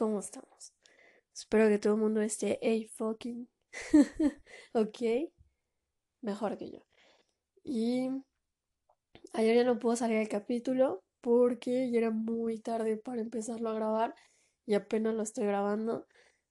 ¿Cómo 0.00 0.20
estamos? 0.20 0.72
Espero 1.34 1.68
que 1.68 1.78
todo 1.78 1.92
el 1.92 2.00
mundo 2.00 2.22
esté 2.22 2.58
hey 2.62 2.86
fucking. 2.86 3.46
ok. 4.72 4.98
Mejor 6.22 6.56
que 6.56 6.70
yo. 6.70 6.78
Y 7.64 8.08
ayer 9.34 9.56
ya 9.56 9.64
no 9.64 9.78
pudo 9.78 9.96
salir 9.96 10.16
el 10.16 10.28
capítulo 10.30 11.04
porque 11.20 11.90
ya 11.90 11.98
era 11.98 12.10
muy 12.10 12.60
tarde 12.60 12.96
para 12.96 13.20
empezarlo 13.20 13.68
a 13.68 13.74
grabar 13.74 14.14
y 14.64 14.72
apenas 14.72 15.14
lo 15.14 15.22
estoy 15.22 15.44
grabando. 15.44 16.06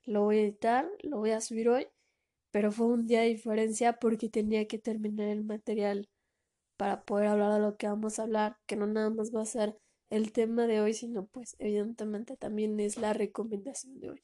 Lo 0.05 0.25
voy 0.25 0.37
a 0.37 0.41
editar, 0.41 0.87
lo 1.01 1.17
voy 1.17 1.31
a 1.31 1.41
subir 1.41 1.69
hoy, 1.69 1.87
pero 2.51 2.71
fue 2.71 2.85
un 2.85 3.07
día 3.07 3.21
de 3.21 3.29
diferencia 3.29 3.93
porque 3.93 4.29
tenía 4.29 4.67
que 4.67 4.77
terminar 4.77 5.27
el 5.27 5.43
material 5.43 6.07
para 6.77 7.01
poder 7.01 7.29
hablar 7.29 7.53
de 7.53 7.61
lo 7.61 7.77
que 7.77 7.87
vamos 7.87 8.19
a 8.19 8.23
hablar, 8.23 8.57
que 8.67 8.75
no 8.75 8.85
nada 8.85 9.09
más 9.09 9.35
va 9.35 9.41
a 9.41 9.45
ser 9.45 9.75
el 10.09 10.31
tema 10.31 10.67
de 10.67 10.81
hoy, 10.81 10.93
sino 10.93 11.25
pues 11.25 11.55
evidentemente 11.59 12.35
también 12.37 12.79
es 12.79 12.97
la 12.97 13.13
recomendación 13.13 13.99
de 13.99 14.11
hoy. 14.11 14.23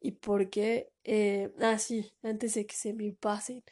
Y 0.00 0.12
porque, 0.12 0.90
eh, 1.04 1.52
ah, 1.60 1.78
sí, 1.78 2.12
antes 2.22 2.54
de 2.54 2.66
que 2.66 2.74
se 2.74 2.92
me 2.92 3.12
pasen 3.12 3.62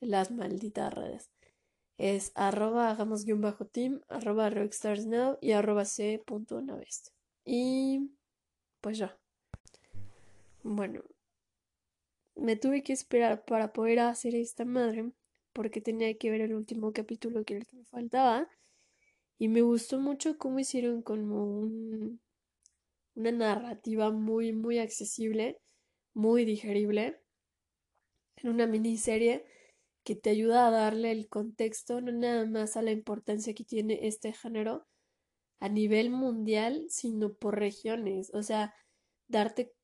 las 0.00 0.30
malditas 0.30 0.92
redes. 0.92 1.30
Es 1.98 2.32
arroba 2.34 2.90
hagamos 2.90 3.24
guion 3.24 3.40
bajo 3.40 3.66
team, 3.66 4.00
arroba 4.08 4.50
rockstarsnow 4.50 5.38
y 5.40 5.52
arroba 5.52 5.84
c.navest. 5.84 7.08
Y 7.44 8.10
pues 8.80 8.98
ya. 8.98 9.18
Bueno, 10.62 11.02
me 12.34 12.56
tuve 12.56 12.82
que 12.82 12.92
esperar 12.92 13.44
para 13.44 13.72
poder 13.72 14.00
hacer 14.00 14.34
esta 14.34 14.64
madre 14.64 15.10
porque 15.52 15.80
tenía 15.80 16.16
que 16.18 16.30
ver 16.30 16.42
el 16.42 16.54
último 16.54 16.92
capítulo 16.92 17.44
que 17.44 17.62
me 17.72 17.84
faltaba 17.84 18.48
y 19.38 19.48
me 19.48 19.62
gustó 19.62 19.98
mucho 20.00 20.38
cómo 20.38 20.58
hicieron 20.58 21.02
como 21.02 21.44
un, 21.44 22.20
una 23.14 23.32
narrativa 23.32 24.10
muy, 24.10 24.52
muy 24.52 24.78
accesible, 24.78 25.60
muy 26.14 26.44
digerible, 26.44 27.20
en 28.36 28.50
una 28.50 28.66
miniserie 28.66 29.44
que 30.04 30.14
te 30.14 30.30
ayuda 30.30 30.68
a 30.68 30.70
darle 30.70 31.10
el 31.10 31.28
contexto, 31.28 32.00
no 32.00 32.12
nada 32.12 32.46
más 32.46 32.76
a 32.76 32.82
la 32.82 32.92
importancia 32.92 33.54
que 33.54 33.64
tiene 33.64 34.06
este 34.06 34.32
género 34.32 34.86
a 35.58 35.68
nivel 35.68 36.10
mundial, 36.10 36.86
sino 36.88 37.34
por 37.34 37.58
regiones, 37.58 38.30
o 38.32 38.42
sea, 38.42 38.74
darte 39.26 39.74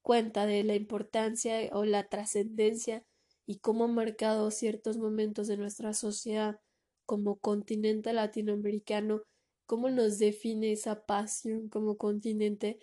cuenta 0.00 0.46
de 0.46 0.64
la 0.64 0.74
importancia 0.74 1.68
o 1.72 1.84
la 1.84 2.08
trascendencia 2.08 3.04
y 3.46 3.58
cómo 3.58 3.84
ha 3.84 3.88
marcado 3.88 4.50
ciertos 4.50 4.96
momentos 4.96 5.48
de 5.48 5.56
nuestra 5.56 5.92
sociedad 5.92 6.60
como 7.08 7.38
continente 7.38 8.12
latinoamericano, 8.12 9.22
cómo 9.64 9.88
nos 9.88 10.18
define 10.18 10.72
esa 10.72 11.06
pasión 11.06 11.70
como 11.70 11.96
continente, 11.96 12.78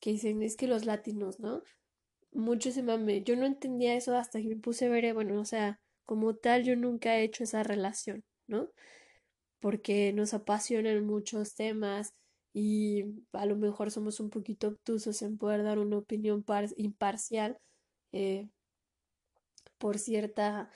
que 0.00 0.12
dicen 0.12 0.44
es 0.44 0.56
que 0.56 0.68
los 0.68 0.84
latinos, 0.86 1.40
¿no? 1.40 1.64
Mucho 2.32 2.70
se 2.70 2.84
mame. 2.84 3.24
Yo 3.24 3.34
no 3.34 3.46
entendía 3.46 3.96
eso 3.96 4.16
hasta 4.16 4.40
que 4.40 4.46
me 4.46 4.56
puse 4.56 4.86
a 4.86 4.90
ver, 4.90 5.04
eh, 5.04 5.12
bueno, 5.14 5.40
o 5.40 5.44
sea, 5.44 5.80
como 6.06 6.36
tal, 6.36 6.62
yo 6.62 6.76
nunca 6.76 7.18
he 7.18 7.24
hecho 7.24 7.42
esa 7.42 7.64
relación, 7.64 8.22
¿no? 8.46 8.70
Porque 9.58 10.12
nos 10.12 10.32
apasionan 10.32 11.04
muchos 11.04 11.56
temas 11.56 12.12
y 12.54 13.02
a 13.32 13.46
lo 13.46 13.56
mejor 13.56 13.90
somos 13.90 14.20
un 14.20 14.30
poquito 14.30 14.68
obtusos 14.68 15.22
en 15.22 15.38
poder 15.38 15.64
dar 15.64 15.80
una 15.80 15.98
opinión 15.98 16.44
imparcial 16.76 17.58
eh, 18.12 18.48
por 19.78 19.98
cierta 19.98 20.70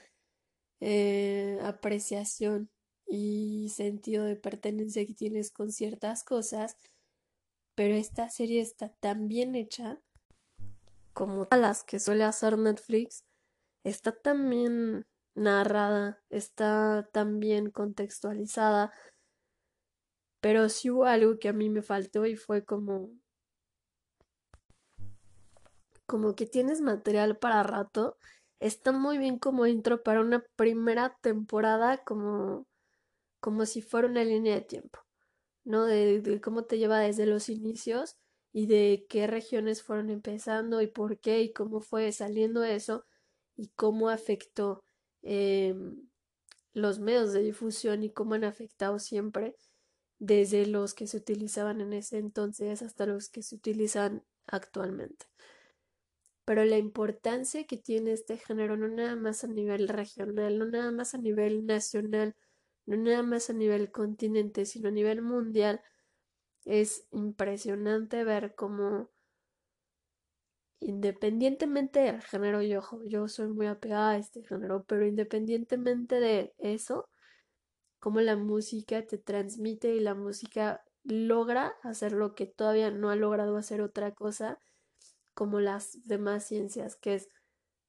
eh, 0.80 1.58
apreciación 1.62 2.70
y 3.06 3.70
sentido 3.74 4.24
de 4.24 4.36
pertenencia 4.36 5.06
que 5.06 5.14
tienes 5.14 5.50
con 5.50 5.72
ciertas 5.72 6.24
cosas, 6.24 6.76
pero 7.74 7.94
esta 7.94 8.28
serie 8.30 8.60
está 8.60 8.88
tan 8.88 9.28
bien 9.28 9.54
hecha 9.54 10.00
como 11.12 11.46
las 11.50 11.84
que 11.84 12.00
suele 12.00 12.24
hacer 12.24 12.58
Netflix, 12.58 13.24
está 13.84 14.12
tan 14.12 14.50
bien 14.50 15.06
narrada, 15.34 16.22
está 16.30 17.08
tan 17.12 17.40
bien 17.40 17.70
contextualizada, 17.70 18.92
pero 20.40 20.68
sí 20.68 20.90
hubo 20.90 21.04
algo 21.04 21.38
que 21.38 21.48
a 21.48 21.52
mí 21.52 21.70
me 21.70 21.82
faltó 21.82 22.26
y 22.26 22.36
fue 22.36 22.64
como 22.64 23.10
como 26.06 26.34
que 26.34 26.46
tienes 26.46 26.80
material 26.82 27.38
para 27.38 27.62
rato 27.62 28.18
está 28.60 28.92
muy 28.92 29.18
bien 29.18 29.38
como 29.38 29.66
intro 29.66 30.02
para 30.02 30.20
una 30.20 30.44
primera 30.56 31.16
temporada 31.20 31.98
como, 32.04 32.66
como 33.40 33.66
si 33.66 33.82
fuera 33.82 34.08
una 34.08 34.24
línea 34.24 34.54
de 34.54 34.62
tiempo, 34.62 35.00
¿no? 35.64 35.84
De, 35.84 36.40
cómo 36.42 36.64
te 36.64 36.78
lleva 36.78 37.00
desde 37.00 37.26
los 37.26 37.48
inicios 37.48 38.16
y 38.52 38.66
de 38.66 39.06
qué 39.08 39.26
regiones 39.26 39.82
fueron 39.82 40.10
empezando 40.10 40.80
y 40.82 40.86
por 40.86 41.18
qué 41.18 41.42
y 41.42 41.52
cómo 41.52 41.80
fue 41.80 42.12
saliendo 42.12 42.64
eso 42.64 43.04
y 43.56 43.68
cómo 43.76 44.08
afectó 44.08 44.84
em, 45.22 46.08
los 46.72 47.00
medios 47.00 47.32
de 47.32 47.42
difusión 47.42 48.02
y 48.04 48.10
cómo 48.10 48.34
han 48.34 48.44
afectado 48.44 48.98
siempre 48.98 49.56
desde 50.18 50.66
los 50.66 50.94
que 50.94 51.06
se 51.06 51.18
utilizaban 51.18 51.80
en 51.80 51.92
ese 51.92 52.18
entonces 52.18 52.82
hasta 52.82 53.06
los 53.06 53.28
que 53.28 53.42
se 53.42 53.56
utilizan 53.56 54.24
actualmente 54.46 55.26
pero 56.44 56.64
la 56.64 56.78
importancia 56.78 57.64
que 57.64 57.76
tiene 57.76 58.12
este 58.12 58.36
género 58.36 58.76
no 58.76 58.88
nada 58.88 59.16
más 59.16 59.44
a 59.44 59.48
nivel 59.48 59.88
regional, 59.88 60.58
no 60.58 60.66
nada 60.66 60.90
más 60.90 61.14
a 61.14 61.18
nivel 61.18 61.66
nacional, 61.66 62.36
no 62.86 62.96
nada 62.96 63.22
más 63.22 63.50
a 63.50 63.54
nivel 63.54 63.90
continente, 63.90 64.66
sino 64.66 64.88
a 64.88 64.92
nivel 64.92 65.22
mundial, 65.22 65.80
es 66.64 67.06
impresionante 67.12 68.24
ver 68.24 68.54
cómo 68.54 69.10
independientemente 70.80 72.00
del 72.00 72.20
género, 72.22 72.62
yo, 72.62 72.82
yo 73.06 73.28
soy 73.28 73.48
muy 73.48 73.66
apegada 73.66 74.10
a 74.10 74.18
este 74.18 74.42
género, 74.44 74.84
pero 74.84 75.06
independientemente 75.06 76.20
de 76.20 76.54
eso, 76.58 77.08
cómo 78.00 78.20
la 78.20 78.36
música 78.36 79.06
te 79.06 79.16
transmite 79.18 79.94
y 79.94 80.00
la 80.00 80.14
música 80.14 80.84
logra 81.04 81.74
hacer 81.82 82.12
lo 82.12 82.34
que 82.34 82.46
todavía 82.46 82.90
no 82.90 83.10
ha 83.10 83.16
logrado 83.16 83.56
hacer 83.56 83.80
otra 83.80 84.12
cosa, 84.12 84.58
como 85.34 85.60
las 85.60 85.98
demás 86.06 86.44
ciencias, 86.44 86.96
que 86.96 87.14
es 87.14 87.28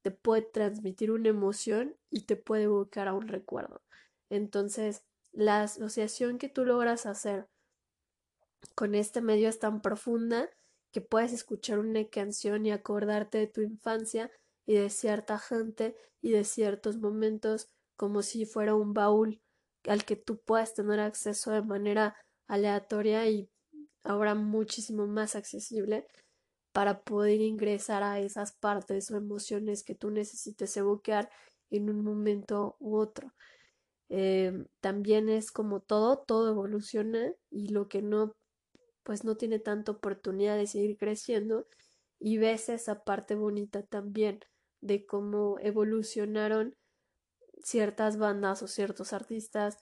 te 0.02 0.12
puede 0.12 0.44
transmitir 0.44 1.10
una 1.10 1.30
emoción 1.30 1.96
y 2.12 2.26
te 2.26 2.36
puede 2.36 2.64
evocar 2.64 3.08
a 3.08 3.14
un 3.14 3.28
recuerdo. 3.28 3.82
Entonces, 4.30 5.04
la 5.32 5.64
asociación 5.64 6.38
que 6.38 6.48
tú 6.48 6.64
logras 6.64 7.08
hacer 7.08 7.48
con 8.76 8.94
este 8.94 9.22
medio 9.22 9.50
es 9.50 9.58
tan 9.58 9.82
profunda 9.82 10.48
que 10.92 11.02
puedes 11.02 11.34
escuchar 11.34 11.80
una 11.80 12.08
canción 12.08 12.66
y 12.66 12.72
acordarte 12.72 13.40
de 13.40 13.48
tu 13.48 13.62
infancia 13.62 14.32
y 14.68 14.76
de 14.76 14.90
cierta 14.90 15.40
gente 15.40 15.96
y 16.22 16.32
de 16.32 16.44
ciertos 16.44 16.98
momentos 16.98 17.68
como 17.98 18.22
si 18.22 18.46
fuera 18.46 18.76
un 18.76 18.94
baúl 18.94 19.42
al 19.88 20.06
que 20.06 20.16
tú 20.16 20.40
puedas 20.40 20.74
tener 20.74 21.00
acceso 21.00 21.52
de 21.52 21.62
manera 21.62 22.16
aleatoria 22.48 23.28
y 23.28 23.50
ahora 24.04 24.36
muchísimo 24.36 25.08
más 25.08 25.36
accesible 25.36 26.08
para 26.76 27.04
poder 27.04 27.40
ingresar 27.40 28.04
a 28.04 28.20
esas 28.20 28.52
partes 28.52 29.10
o 29.10 29.16
emociones 29.16 29.82
que 29.82 29.96
tú 29.96 30.12
necesites 30.12 30.76
evocar 30.76 31.30
en 31.70 31.90
un 31.90 32.04
momento 32.04 32.76
u 32.80 32.98
otro. 32.98 33.32
Eh, 34.10 34.52
también 34.82 35.30
es 35.30 35.54
como 35.54 35.80
todo, 35.80 36.18
todo 36.18 36.50
evoluciona 36.50 37.32
y 37.50 37.70
lo 37.70 37.88
que 37.88 38.02
no, 38.02 38.34
pues 39.04 39.24
no 39.24 39.38
tiene 39.38 39.60
tanta 39.60 39.94
oportunidad 39.94 40.58
de 40.58 40.68
seguir 40.68 40.98
creciendo 40.98 41.66
y 42.20 42.40
ves 42.40 42.68
esa 42.68 43.06
parte 43.06 43.36
bonita 43.36 43.84
también 43.84 44.42
de 44.82 45.06
cómo 45.06 45.58
evolucionaron 45.62 46.76
ciertas 47.64 48.18
bandas 48.18 48.62
o 48.64 48.68
ciertos 48.68 49.14
artistas 49.14 49.78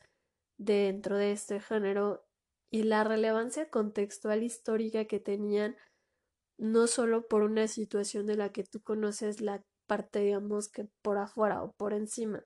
dentro 0.60 1.18
de 1.18 1.32
este 1.32 1.60
género 1.60 2.24
y 2.70 2.84
la 2.84 3.04
relevancia 3.04 3.72
contextual 3.72 4.44
histórica 4.44 5.06
que 5.06 5.20
tenían 5.20 5.76
no 6.64 6.88
solo 6.88 7.28
por 7.28 7.44
una 7.44 7.68
situación 7.68 8.26
de 8.26 8.38
la 8.38 8.52
que 8.54 8.64
tú 8.64 8.82
conoces 8.82 9.42
la 9.42 9.62
parte, 9.86 10.20
digamos, 10.20 10.70
que 10.70 10.88
por 11.02 11.18
afuera 11.18 11.62
o 11.62 11.74
por 11.74 11.94
encima, 11.94 12.42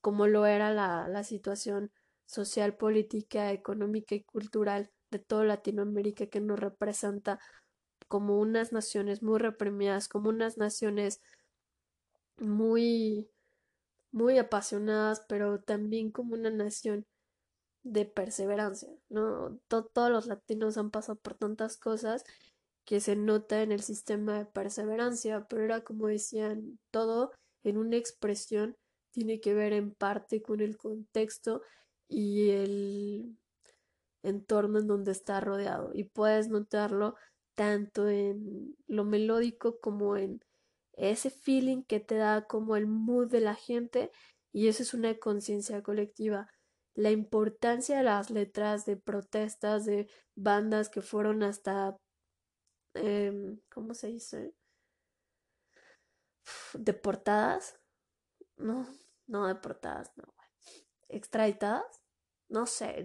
como 0.00 0.26
lo 0.26 0.44
era 0.44 0.72
la, 0.72 1.06
la 1.08 1.22
situación 1.22 1.92
social, 2.26 2.76
política, 2.76 3.52
económica 3.52 4.16
y 4.16 4.24
cultural 4.24 4.90
de 5.10 5.20
toda 5.20 5.44
Latinoamérica 5.44 6.26
que 6.26 6.40
nos 6.40 6.58
representa 6.58 7.38
como 8.08 8.40
unas 8.40 8.72
naciones 8.72 9.22
muy 9.22 9.38
reprimidas, 9.38 10.08
como 10.08 10.30
unas 10.30 10.58
naciones 10.58 11.20
muy 12.38 13.30
muy 14.10 14.38
apasionadas, 14.38 15.24
pero 15.28 15.60
también 15.60 16.10
como 16.10 16.34
una 16.34 16.50
nación 16.50 17.06
de 17.84 18.04
perseverancia, 18.04 18.88
¿no? 19.08 19.58
todos 19.68 20.10
los 20.10 20.26
latinos 20.26 20.76
han 20.76 20.90
pasado 20.90 21.18
por 21.20 21.34
tantas 21.34 21.76
cosas 21.76 22.24
que 22.88 23.00
se 23.00 23.16
nota 23.16 23.60
en 23.60 23.70
el 23.70 23.82
sistema 23.82 24.38
de 24.38 24.46
perseverancia, 24.46 25.46
pero 25.46 25.62
era 25.62 25.82
como 25.84 26.06
decían, 26.06 26.78
todo 26.90 27.32
en 27.62 27.76
una 27.76 27.98
expresión 27.98 28.78
tiene 29.10 29.40
que 29.40 29.52
ver 29.52 29.74
en 29.74 29.92
parte 29.92 30.40
con 30.40 30.62
el 30.62 30.78
contexto 30.78 31.60
y 32.08 32.48
el 32.48 33.36
entorno 34.22 34.78
en 34.78 34.86
donde 34.86 35.12
está 35.12 35.38
rodeado. 35.38 35.90
Y 35.92 36.04
puedes 36.04 36.48
notarlo 36.48 37.14
tanto 37.54 38.08
en 38.08 38.74
lo 38.86 39.04
melódico 39.04 39.78
como 39.80 40.16
en 40.16 40.40
ese 40.94 41.28
feeling 41.28 41.82
que 41.82 42.00
te 42.00 42.14
da 42.14 42.46
como 42.46 42.74
el 42.74 42.86
mood 42.86 43.30
de 43.30 43.42
la 43.42 43.54
gente 43.54 44.10
y 44.50 44.68
eso 44.68 44.82
es 44.82 44.94
una 44.94 45.14
conciencia 45.18 45.82
colectiva. 45.82 46.48
La 46.94 47.10
importancia 47.10 47.98
de 47.98 48.04
las 48.04 48.30
letras 48.30 48.86
de 48.86 48.96
protestas 48.96 49.84
de 49.84 50.08
bandas 50.34 50.88
que 50.88 51.02
fueron 51.02 51.42
hasta, 51.42 51.98
em, 52.94 53.60
¿cómo 53.70 53.94
se 53.94 54.08
dice? 54.08 54.54
Deportadas. 56.74 57.78
No, 58.56 58.86
no 59.26 59.46
deportadas, 59.46 60.10
no, 60.16 60.34
extraditadas 61.08 62.02
no 62.48 62.66
sé, 62.66 63.04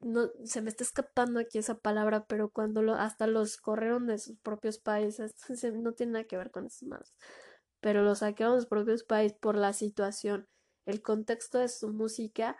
no, 0.00 0.30
se 0.44 0.62
me 0.62 0.70
está 0.70 0.84
escapando 0.84 1.40
aquí 1.40 1.58
esa 1.58 1.76
palabra, 1.76 2.24
pero 2.26 2.50
cuando 2.50 2.82
lo, 2.82 2.94
hasta 2.94 3.26
los 3.26 3.56
corrieron 3.56 4.06
de 4.06 4.18
sus 4.18 4.38
propios 4.38 4.78
países, 4.78 5.34
no 5.74 5.92
tiene 5.92 6.12
nada 6.12 6.24
que 6.24 6.36
ver 6.36 6.50
con 6.50 6.66
esas 6.66 6.84
más, 6.84 7.14
pero 7.80 8.02
los 8.02 8.20
saquearon 8.20 8.56
de 8.56 8.60
sus 8.60 8.68
propios 8.68 9.04
países 9.04 9.36
por 9.38 9.56
la 9.56 9.72
situación, 9.72 10.48
el 10.86 11.02
contexto 11.02 11.58
de 11.58 11.68
su 11.68 11.88
música 11.88 12.56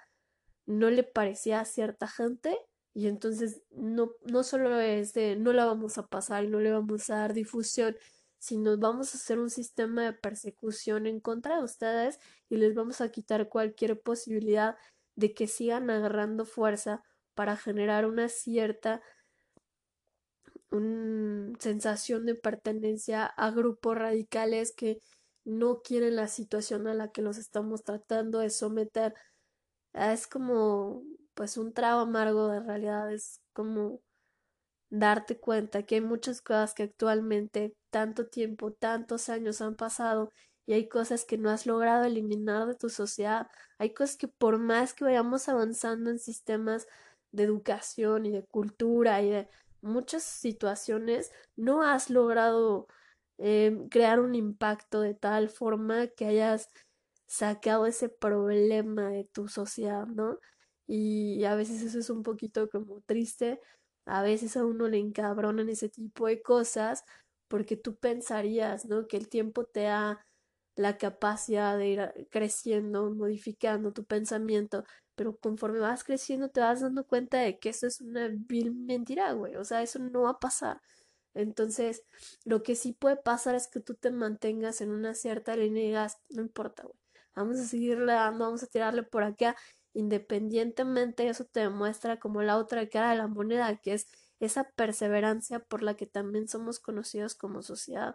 no 0.66 0.90
le 0.90 1.04
parecía 1.04 1.60
a 1.60 1.64
cierta 1.64 2.08
gente 2.08 2.58
y 2.94 3.08
entonces 3.08 3.62
no, 3.72 4.12
no 4.24 4.44
solo 4.44 4.78
es 4.80 5.12
de 5.14 5.36
no 5.36 5.52
la 5.52 5.66
vamos 5.66 5.98
a 5.98 6.06
pasar 6.06 6.44
y 6.44 6.48
no 6.48 6.60
le 6.60 6.72
vamos 6.72 7.10
a 7.10 7.16
dar 7.16 7.34
difusión, 7.34 7.96
sino 8.38 8.78
vamos 8.78 9.14
a 9.14 9.18
hacer 9.18 9.38
un 9.40 9.50
sistema 9.50 10.04
de 10.04 10.12
persecución 10.12 11.06
en 11.06 11.20
contra 11.20 11.56
de 11.58 11.64
ustedes 11.64 12.20
y 12.48 12.56
les 12.56 12.74
vamos 12.74 13.00
a 13.00 13.10
quitar 13.10 13.48
cualquier 13.48 14.00
posibilidad 14.00 14.76
de 15.16 15.34
que 15.34 15.48
sigan 15.48 15.90
agarrando 15.90 16.44
fuerza 16.44 17.02
para 17.34 17.56
generar 17.56 18.06
una 18.06 18.28
cierta 18.28 19.02
sensación 21.58 22.26
de 22.26 22.34
pertenencia 22.34 23.26
a 23.26 23.50
grupos 23.50 23.96
radicales 23.96 24.72
que 24.76 24.98
no 25.44 25.82
quieren 25.82 26.16
la 26.16 26.28
situación 26.28 26.86
a 26.86 26.94
la 26.94 27.12
que 27.12 27.22
los 27.22 27.38
estamos 27.38 27.84
tratando 27.84 28.38
de 28.40 28.50
someter. 28.50 29.14
Es 29.92 30.26
como 30.26 31.02
pues 31.34 31.56
un 31.56 31.72
trago 31.72 32.00
amargo 32.00 32.48
de 32.48 32.60
realidad, 32.60 33.12
es 33.12 33.40
como 33.52 34.00
darte 34.90 35.38
cuenta 35.38 35.82
que 35.84 35.96
hay 35.96 36.00
muchas 36.00 36.40
cosas 36.42 36.74
que 36.74 36.84
actualmente 36.84 37.76
tanto 37.90 38.26
tiempo, 38.26 38.72
tantos 38.72 39.28
años 39.28 39.60
han 39.60 39.74
pasado 39.76 40.30
y 40.66 40.74
hay 40.74 40.88
cosas 40.88 41.24
que 41.24 41.38
no 41.38 41.50
has 41.50 41.66
logrado 41.66 42.04
eliminar 42.04 42.66
de 42.66 42.74
tu 42.74 42.88
sociedad. 42.88 43.48
Hay 43.78 43.92
cosas 43.92 44.16
que 44.16 44.28
por 44.28 44.58
más 44.58 44.94
que 44.94 45.04
vayamos 45.04 45.48
avanzando 45.48 46.10
en 46.10 46.18
sistemas 46.18 46.86
de 47.32 47.44
educación 47.44 48.26
y 48.26 48.30
de 48.30 48.44
cultura 48.44 49.20
y 49.22 49.30
de 49.30 49.48
muchas 49.82 50.22
situaciones, 50.22 51.32
no 51.56 51.82
has 51.82 52.08
logrado 52.08 52.86
eh, 53.38 53.76
crear 53.90 54.20
un 54.20 54.34
impacto 54.34 55.00
de 55.00 55.14
tal 55.14 55.48
forma 55.48 56.06
que 56.06 56.26
hayas 56.26 56.70
sacado 57.26 57.86
ese 57.86 58.08
problema 58.08 59.08
de 59.10 59.24
tu 59.24 59.48
sociedad, 59.48 60.06
¿no? 60.06 60.38
Y 60.86 61.44
a 61.44 61.54
veces 61.54 61.82
eso 61.82 61.98
es 61.98 62.10
un 62.10 62.22
poquito 62.22 62.68
como 62.70 63.00
triste, 63.02 63.60
a 64.06 64.22
veces 64.22 64.56
a 64.56 64.64
uno 64.66 64.88
le 64.88 64.98
encabronan 64.98 65.68
ese 65.68 65.88
tipo 65.88 66.26
de 66.26 66.42
cosas 66.42 67.04
porque 67.48 67.76
tú 67.76 67.96
pensarías, 67.96 68.86
¿no? 68.86 69.06
Que 69.06 69.16
el 69.16 69.28
tiempo 69.28 69.64
te 69.64 69.88
ha 69.88 70.26
la 70.76 70.98
capacidad 70.98 71.78
de 71.78 71.88
ir 71.88 72.28
creciendo, 72.30 73.10
modificando 73.10 73.92
tu 73.92 74.04
pensamiento, 74.04 74.84
pero 75.14 75.36
conforme 75.36 75.78
vas 75.80 76.04
creciendo 76.04 76.50
te 76.50 76.60
vas 76.60 76.80
dando 76.80 77.06
cuenta 77.06 77.38
de 77.38 77.58
que 77.58 77.68
eso 77.70 77.86
es 77.86 78.00
una 78.00 78.28
vil 78.32 78.72
mentira, 78.74 79.32
güey, 79.32 79.56
o 79.56 79.64
sea, 79.64 79.82
eso 79.82 79.98
no 80.00 80.22
va 80.22 80.30
a 80.30 80.38
pasar. 80.40 80.80
Entonces, 81.34 82.04
lo 82.44 82.62
que 82.62 82.76
sí 82.76 82.92
puede 82.92 83.16
pasar 83.16 83.54
es 83.56 83.68
que 83.68 83.80
tú 83.80 83.94
te 83.94 84.10
mantengas 84.10 84.80
en 84.80 84.90
una 84.92 85.14
cierta 85.14 85.56
línea 85.56 85.82
y 85.84 85.86
digas, 85.88 86.18
no 86.30 86.42
importa, 86.42 86.84
güey, 86.84 86.96
vamos 87.36 87.58
a 87.58 87.64
seguirle 87.66 88.12
dando, 88.12 88.44
vamos 88.46 88.62
a 88.62 88.66
tirarle 88.68 89.02
por 89.04 89.24
acá, 89.24 89.56
independientemente, 89.94 91.28
eso 91.28 91.44
te 91.44 91.60
demuestra 91.60 92.18
como 92.18 92.42
la 92.42 92.58
otra 92.58 92.88
cara 92.88 93.10
de 93.10 93.16
la 93.16 93.28
moneda, 93.28 93.76
que 93.76 93.94
es 93.94 94.06
esa 94.40 94.64
perseverancia 94.72 95.60
por 95.60 95.82
la 95.82 95.94
que 95.94 96.06
también 96.06 96.48
somos 96.48 96.80
conocidos 96.80 97.34
como 97.34 97.62
sociedad. 97.62 98.14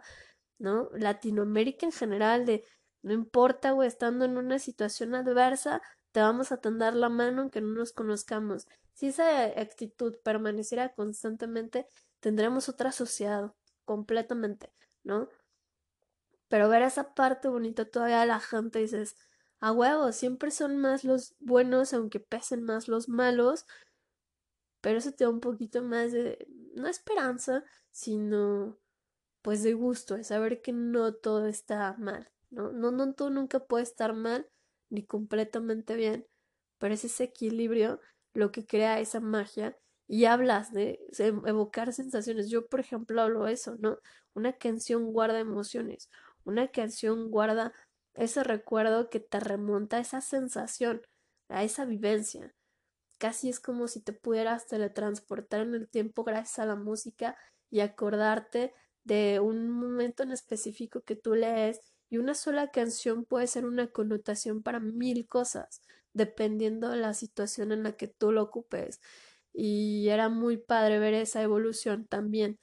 ¿no? 0.60 0.90
Latinoamérica 0.92 1.86
en 1.86 1.92
general, 1.92 2.46
de 2.46 2.64
no 3.02 3.14
importa, 3.14 3.72
güey, 3.72 3.88
estando 3.88 4.26
en 4.26 4.36
una 4.36 4.58
situación 4.58 5.14
adversa, 5.14 5.82
te 6.12 6.20
vamos 6.20 6.52
a 6.52 6.58
tender 6.58 6.94
la 6.94 7.08
mano 7.08 7.42
aunque 7.42 7.60
no 7.60 7.68
nos 7.68 7.92
conozcamos. 7.92 8.68
Si 8.92 9.08
esa 9.08 9.44
actitud 9.44 10.16
permaneciera 10.22 10.90
constantemente, 10.90 11.86
tendremos 12.20 12.68
otra 12.68 12.92
sociedad 12.92 13.54
completamente, 13.86 14.72
¿no? 15.02 15.28
Pero 16.48 16.68
ver 16.68 16.82
esa 16.82 17.14
parte 17.14 17.48
bonita 17.48 17.86
todavía 17.86 18.26
la 18.26 18.40
gente 18.40 18.80
dices, 18.80 19.16
a 19.60 19.72
huevo, 19.72 20.12
siempre 20.12 20.50
son 20.50 20.78
más 20.78 21.04
los 21.04 21.34
buenos, 21.38 21.92
aunque 21.92 22.20
pesen 22.20 22.62
más 22.64 22.88
los 22.88 23.08
malos, 23.08 23.66
pero 24.80 24.98
eso 24.98 25.12
te 25.12 25.24
da 25.24 25.30
un 25.30 25.40
poquito 25.40 25.82
más 25.82 26.12
de, 26.12 26.46
no 26.74 26.88
esperanza, 26.88 27.64
sino 27.90 28.78
pues 29.42 29.62
de 29.62 29.74
gusto, 29.74 30.16
de 30.16 30.24
saber 30.24 30.62
que 30.62 30.72
no 30.72 31.14
todo 31.14 31.46
está 31.46 31.94
mal, 31.98 32.30
¿no? 32.50 32.72
No, 32.72 32.90
no 32.90 33.14
todo 33.14 33.30
nunca 33.30 33.60
puede 33.60 33.84
estar 33.84 34.14
mal 34.14 34.48
ni 34.90 35.04
completamente 35.04 35.94
bien, 35.96 36.26
pero 36.78 36.94
es 36.94 37.04
ese 37.04 37.24
equilibrio 37.24 38.00
lo 38.34 38.52
que 38.52 38.66
crea 38.66 39.00
esa 39.00 39.20
magia 39.20 39.76
y 40.08 40.24
hablas 40.24 40.72
de 40.72 41.00
evocar 41.46 41.92
sensaciones. 41.92 42.50
Yo, 42.50 42.66
por 42.66 42.80
ejemplo, 42.80 43.20
hablo 43.22 43.46
eso, 43.46 43.76
¿no? 43.78 43.98
Una 44.34 44.52
canción 44.54 45.12
guarda 45.12 45.38
emociones, 45.38 46.10
una 46.44 46.68
canción 46.68 47.30
guarda 47.30 47.72
ese 48.14 48.44
recuerdo 48.44 49.10
que 49.10 49.20
te 49.20 49.40
remonta 49.40 49.96
a 49.96 50.00
esa 50.00 50.20
sensación, 50.20 51.02
a 51.48 51.64
esa 51.64 51.84
vivencia. 51.84 52.54
Casi 53.18 53.48
es 53.48 53.60
como 53.60 53.88
si 53.88 54.00
te 54.00 54.12
pudieras 54.12 54.66
teletransportar 54.66 55.60
en 55.62 55.74
el 55.74 55.88
tiempo 55.88 56.24
gracias 56.24 56.58
a 56.58 56.66
la 56.66 56.76
música 56.76 57.36
y 57.70 57.80
acordarte 57.80 58.72
de 59.04 59.40
un 59.40 59.70
momento 59.70 60.22
en 60.22 60.32
específico 60.32 61.02
que 61.02 61.16
tú 61.16 61.34
lees 61.34 61.80
y 62.08 62.18
una 62.18 62.34
sola 62.34 62.70
canción 62.70 63.24
puede 63.24 63.46
ser 63.46 63.64
una 63.64 63.86
connotación 63.88 64.62
para 64.62 64.80
mil 64.80 65.28
cosas, 65.28 65.80
dependiendo 66.12 66.88
de 66.88 66.96
la 66.96 67.14
situación 67.14 67.72
en 67.72 67.84
la 67.84 67.92
que 67.92 68.08
tú 68.08 68.32
lo 68.32 68.42
ocupes. 68.42 69.00
Y 69.52 70.08
era 70.08 70.28
muy 70.28 70.56
padre 70.56 70.98
ver 70.98 71.14
esa 71.14 71.42
evolución 71.42 72.06
también, 72.06 72.58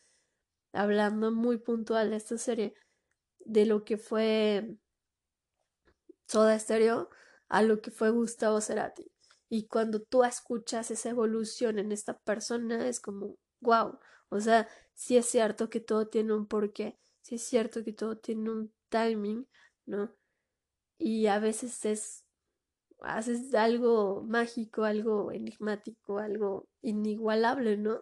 hablando 0.73 1.31
muy 1.31 1.57
puntual 1.57 2.09
de 2.09 2.17
esta 2.17 2.37
serie, 2.37 2.73
de 3.39 3.65
lo 3.65 3.85
que 3.85 3.97
fue 3.97 4.77
Soda 6.27 6.57
Stereo 6.59 7.09
a 7.49 7.61
lo 7.61 7.81
que 7.81 7.91
fue 7.91 8.09
Gustavo 8.11 8.61
Cerati. 8.61 9.11
Y 9.49 9.67
cuando 9.67 10.01
tú 10.01 10.23
escuchas 10.23 10.91
esa 10.91 11.09
evolución 11.09 11.79
en 11.79 11.91
esta 11.91 12.17
persona, 12.19 12.87
es 12.87 12.99
como, 12.99 13.37
wow, 13.61 13.97
o 14.29 14.39
sea, 14.39 14.67
sí 14.93 15.17
es 15.17 15.25
cierto 15.27 15.69
que 15.69 15.79
todo 15.79 16.07
tiene 16.07 16.33
un 16.33 16.47
porqué, 16.47 16.99
sí 17.21 17.35
es 17.35 17.43
cierto 17.43 17.83
que 17.83 17.93
todo 17.93 18.17
tiene 18.17 18.49
un 18.51 18.73
timing, 18.89 19.47
¿no? 19.85 20.13
Y 20.97 21.27
a 21.27 21.39
veces 21.39 21.85
es 21.85 22.25
haces 23.01 23.53
algo 23.53 24.23
mágico, 24.23 24.83
algo 24.83 25.31
enigmático, 25.31 26.19
algo 26.19 26.67
inigualable, 26.81 27.77
¿no? 27.77 28.01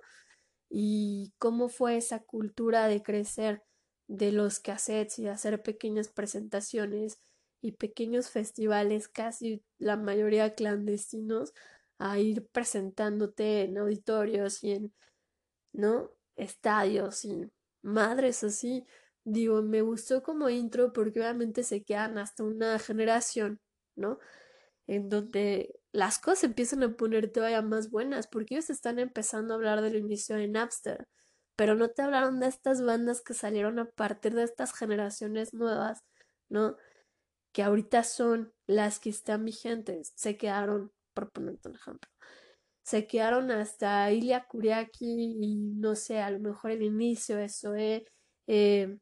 Y 0.70 1.34
cómo 1.38 1.70
fue 1.70 1.98
esa 1.98 2.20
cultura 2.24 2.88
de 2.88 3.04
crecer 3.04 3.64
de 4.08 4.32
los 4.32 4.60
cassettes 4.60 5.20
y 5.20 5.28
hacer 5.28 5.62
pequeñas 5.64 6.10
presentaciones 6.10 7.20
y 7.66 7.72
pequeños 7.74 8.30
festivales, 8.30 9.08
casi 9.08 9.64
la 9.80 9.98
mayoría 9.98 10.56
clandestinos, 10.56 11.54
a 11.98 12.20
ir 12.20 12.48
presentándote 12.48 13.64
en 13.64 13.78
auditorios 13.78 14.64
y 14.64 14.72
en, 14.74 14.94
¿no? 15.74 16.12
estadios 16.36 17.26
y 17.26 17.50
madres 17.82 18.44
así. 18.44 18.86
Digo, 19.24 19.62
me 19.64 19.82
gustó 19.82 20.24
como 20.24 20.50
intro 20.50 20.94
porque 20.94 21.20
obviamente 21.20 21.64
se 21.64 21.84
quedan 21.84 22.18
hasta 22.18 22.44
una 22.44 22.80
generación, 22.80 23.60
¿no? 23.96 24.20
En 24.88 25.10
donde 25.10 25.80
las 25.92 26.20
cosas 26.20 26.46
empiezan 26.46 26.84
a 26.84 26.96
poner 26.96 27.32
todavía 27.32 27.62
más 27.62 27.90
buenas 27.90 28.28
porque 28.28 28.56
ellos 28.56 28.70
están 28.70 29.00
empezando 29.00 29.54
a 29.54 29.58
hablar 29.58 29.82
del 29.82 29.96
inicio 29.96 30.36
de 30.36 30.48
Napster, 30.48 31.08
pero 31.56 31.76
no 31.76 31.90
te 31.90 32.02
hablaron 32.04 32.40
de 32.40 32.48
estas 32.48 32.84
bandas 32.84 33.22
que 33.22 33.34
salieron 33.34 33.80
a 33.80 33.90
partir 33.92 34.36
de 34.36 34.44
estas 34.44 34.74
generaciones 34.74 35.54
nuevas, 35.54 36.04
¿no? 36.50 36.78
Que 37.56 37.64
ahorita 37.64 38.04
son 38.04 38.52
las 38.68 39.00
que 39.00 39.10
están 39.10 39.46
vigentes, 39.46 40.12
se 40.16 40.36
quedaron, 40.36 40.92
por 41.14 41.32
ponerte 41.32 41.70
un 41.70 41.76
ejemplo 41.76 42.12
se 42.86 43.08
quedaron 43.08 43.50
hasta 43.50 44.12
Ilya 44.12 44.46
Kuriaki 44.48 45.38
y 45.42 45.56
no 45.58 45.96
sé, 45.96 46.22
a 46.22 46.30
lo 46.30 46.40
mejor 46.40 46.70
el 46.72 46.84
inicio, 46.84 47.40
eso, 47.40 47.74
eh, 47.76 48.06
eh 48.48 49.00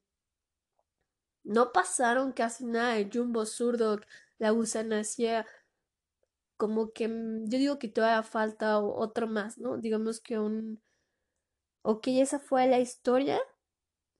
no 1.43 1.71
pasaron 1.73 2.31
casi 2.31 2.65
nada 2.65 2.93
de 2.95 3.09
Jumbo 3.13 3.45
Surdo, 3.45 3.99
la 4.37 4.51
gusanacía, 4.51 5.45
como 6.57 6.91
que 6.93 7.07
mm, 7.09 7.49
yo 7.49 7.57
digo 7.59 7.79
que 7.79 7.89
todavía 7.89 8.23
falta 8.23 8.79
otro 8.79 9.27
más, 9.27 9.57
¿no? 9.57 9.77
Digamos 9.77 10.21
que 10.21 10.39
un 10.39 10.81
ok, 11.83 12.07
esa 12.07 12.39
fue 12.39 12.67
la 12.67 12.79
historia, 12.79 13.39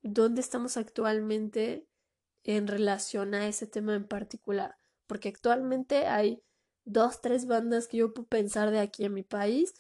¿dónde 0.04 0.42
estamos 0.42 0.78
actualmente 0.78 1.88
en 2.44 2.68
relación 2.68 3.34
a 3.34 3.48
ese 3.48 3.68
tema 3.68 3.96
en 3.96 4.08
particular? 4.08 4.78
Porque 5.08 5.30
actualmente 5.30 6.08
hay 6.08 6.42
dos, 6.86 7.22
tres 7.22 7.46
bandas 7.46 7.88
que 7.88 7.98
yo 7.98 8.14
puedo 8.14 8.28
pensar 8.28 8.72
de 8.72 8.80
aquí 8.80 9.06
en 9.06 9.14
mi 9.14 9.24
país 9.24 9.74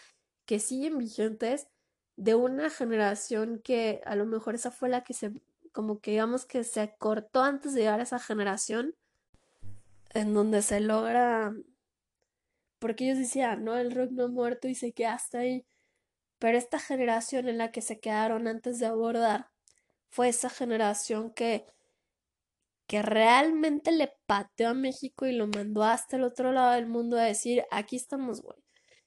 que 0.46 0.60
siguen 0.60 0.98
vigentes 0.98 1.68
de 2.16 2.36
una 2.36 2.70
generación 2.70 3.60
que 3.64 4.02
a 4.06 4.16
lo 4.16 4.26
mejor 4.26 4.56
esa 4.56 4.72
fue 4.72 4.90
la 4.90 5.04
que 5.04 5.14
se, 5.14 5.32
como 5.72 6.00
que 6.00 6.12
digamos 6.12 6.46
que 6.46 6.64
se 6.64 6.96
cortó 6.98 7.42
antes 7.42 7.74
de 7.74 7.82
llegar 7.82 8.00
a 8.00 8.04
esa 8.04 8.20
generación, 8.20 8.96
en 10.12 10.34
donde 10.34 10.62
se 10.62 10.80
logra, 10.80 11.54
porque 12.80 13.06
ellos 13.06 13.18
decían, 13.18 13.64
no, 13.64 13.78
el 13.78 13.92
rock 13.92 14.12
no 14.12 14.26
ha 14.26 14.28
muerto 14.28 14.68
y 14.68 14.76
se 14.76 14.92
queda 14.92 15.14
hasta 15.14 15.40
ahí, 15.40 15.66
pero 16.38 16.58
esta 16.58 16.80
generación 16.80 17.48
en 17.48 17.58
la 17.58 17.72
que 17.72 17.82
se 17.82 18.00
quedaron 18.00 18.48
antes 18.48 18.78
de 18.78 18.86
abordar 18.86 19.50
fue 20.10 20.30
esa 20.30 20.50
generación 20.50 21.32
que 21.32 21.66
que 22.88 23.02
realmente 23.02 23.92
le 23.92 24.14
pateó 24.26 24.70
a 24.70 24.74
México 24.74 25.26
y 25.26 25.34
lo 25.34 25.48
mandó 25.48 25.84
hasta 25.84 26.18
el 26.18 26.24
otro 26.24 26.52
lado 26.52 26.74
del 26.74 26.88
mundo 26.88 27.18
a 27.18 27.24
decir, 27.24 27.64
aquí 27.72 27.96
estamos, 27.96 28.42
güey. 28.42 28.58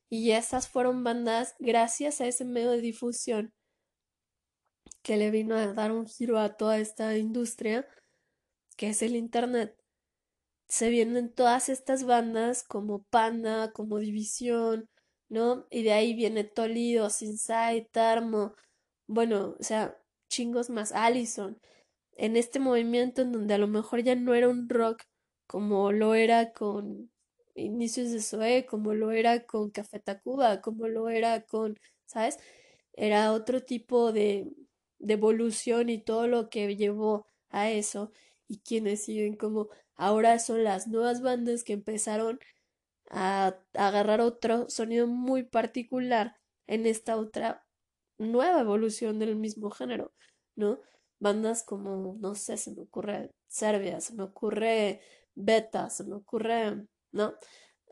Y 0.08 0.32
esas 0.32 0.68
fueron 0.68 1.04
bandas 1.04 1.54
gracias 1.58 2.20
a 2.20 2.26
ese 2.26 2.44
medio 2.44 2.70
de 2.70 2.80
difusión 2.80 3.52
que 5.02 5.16
le 5.16 5.30
vino 5.30 5.56
a 5.56 5.72
dar 5.72 5.92
un 5.92 6.06
giro 6.06 6.38
a 6.38 6.56
toda 6.56 6.78
esta 6.78 7.16
industria, 7.16 7.86
que 8.76 8.88
es 8.90 9.02
el 9.02 9.16
Internet. 9.16 9.76
Se 10.68 10.90
vienen 10.90 11.32
todas 11.32 11.68
estas 11.68 12.04
bandas 12.04 12.64
como 12.64 13.04
Panda, 13.04 13.72
como 13.72 13.98
División, 13.98 14.88
¿no? 15.28 15.66
Y 15.70 15.82
de 15.84 15.92
ahí 15.92 16.14
viene 16.14 16.44
Tolido, 16.44 17.10
Sinsai, 17.10 17.88
Tarmo, 17.92 18.54
bueno, 19.06 19.56
o 19.60 19.62
sea, 19.62 19.96
chingos 20.28 20.70
más, 20.70 20.92
Allison 20.92 21.60
en 22.16 22.36
este 22.36 22.58
movimiento 22.60 23.22
en 23.22 23.32
donde 23.32 23.54
a 23.54 23.58
lo 23.58 23.68
mejor 23.68 24.02
ya 24.02 24.14
no 24.16 24.34
era 24.34 24.48
un 24.48 24.68
rock 24.68 25.02
como 25.46 25.92
lo 25.92 26.14
era 26.14 26.52
con 26.52 27.10
inicios 27.54 28.10
de 28.12 28.20
Zoé, 28.22 28.66
como 28.66 28.94
lo 28.94 29.12
era 29.12 29.44
con 29.46 29.70
Café 29.70 30.00
Tacuba, 30.00 30.60
como 30.60 30.88
lo 30.88 31.08
era 31.08 31.42
con, 31.46 31.78
¿sabes? 32.06 32.38
Era 32.94 33.32
otro 33.32 33.62
tipo 33.62 34.12
de, 34.12 34.50
de 34.98 35.14
evolución 35.14 35.88
y 35.90 35.98
todo 36.02 36.26
lo 36.28 36.48
que 36.50 36.76
llevó 36.76 37.26
a 37.50 37.70
eso 37.70 38.12
y 38.48 38.60
quienes 38.60 39.04
siguen 39.04 39.36
como 39.36 39.68
ahora 39.96 40.38
son 40.38 40.64
las 40.64 40.88
nuevas 40.88 41.22
bandas 41.22 41.64
que 41.64 41.72
empezaron 41.74 42.40
a, 43.10 43.56
a 43.74 43.88
agarrar 43.88 44.20
otro 44.20 44.68
sonido 44.68 45.06
muy 45.06 45.44
particular 45.44 46.36
en 46.66 46.86
esta 46.86 47.16
otra 47.16 47.66
nueva 48.18 48.60
evolución 48.60 49.18
del 49.18 49.36
mismo 49.36 49.70
género, 49.70 50.12
¿no? 50.56 50.80
Bandas 51.18 51.62
como, 51.62 52.16
no 52.20 52.34
sé, 52.34 52.56
se 52.56 52.72
me 52.72 52.82
ocurre 52.82 53.30
Serbia, 53.48 54.00
se 54.00 54.14
me 54.14 54.24
ocurre 54.24 55.00
Beta, 55.34 55.90
se 55.90 56.04
me 56.04 56.14
ocurre, 56.14 56.86
¿no? 57.12 57.34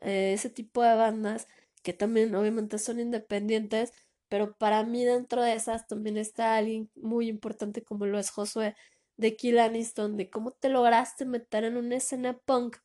Eh, 0.01 0.33
ese 0.33 0.49
tipo 0.49 0.81
de 0.83 0.95
bandas 0.95 1.47
que 1.83 1.93
también 1.93 2.35
obviamente 2.35 2.79
son 2.79 2.99
independientes, 2.99 3.93
pero 4.29 4.55
para 4.57 4.83
mí 4.83 5.05
dentro 5.05 5.43
de 5.43 5.53
esas 5.53 5.87
también 5.87 6.17
está 6.17 6.55
alguien 6.57 6.89
muy 6.95 7.27
importante 7.29 7.83
como 7.83 8.05
lo 8.07 8.19
es 8.19 8.31
Josué 8.31 8.75
de 9.17 9.35
Kill 9.35 9.59
Aniston, 9.59 10.17
de 10.17 10.29
cómo 10.29 10.51
te 10.51 10.69
lograste 10.69 11.25
meter 11.25 11.63
en 11.63 11.77
una 11.77 11.95
escena 11.97 12.37
punk 12.45 12.77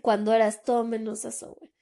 cuando 0.00 0.32
eras 0.32 0.62
todo 0.64 0.84
menos 0.84 1.24
eso, 1.24 1.56
güey. 1.58 1.72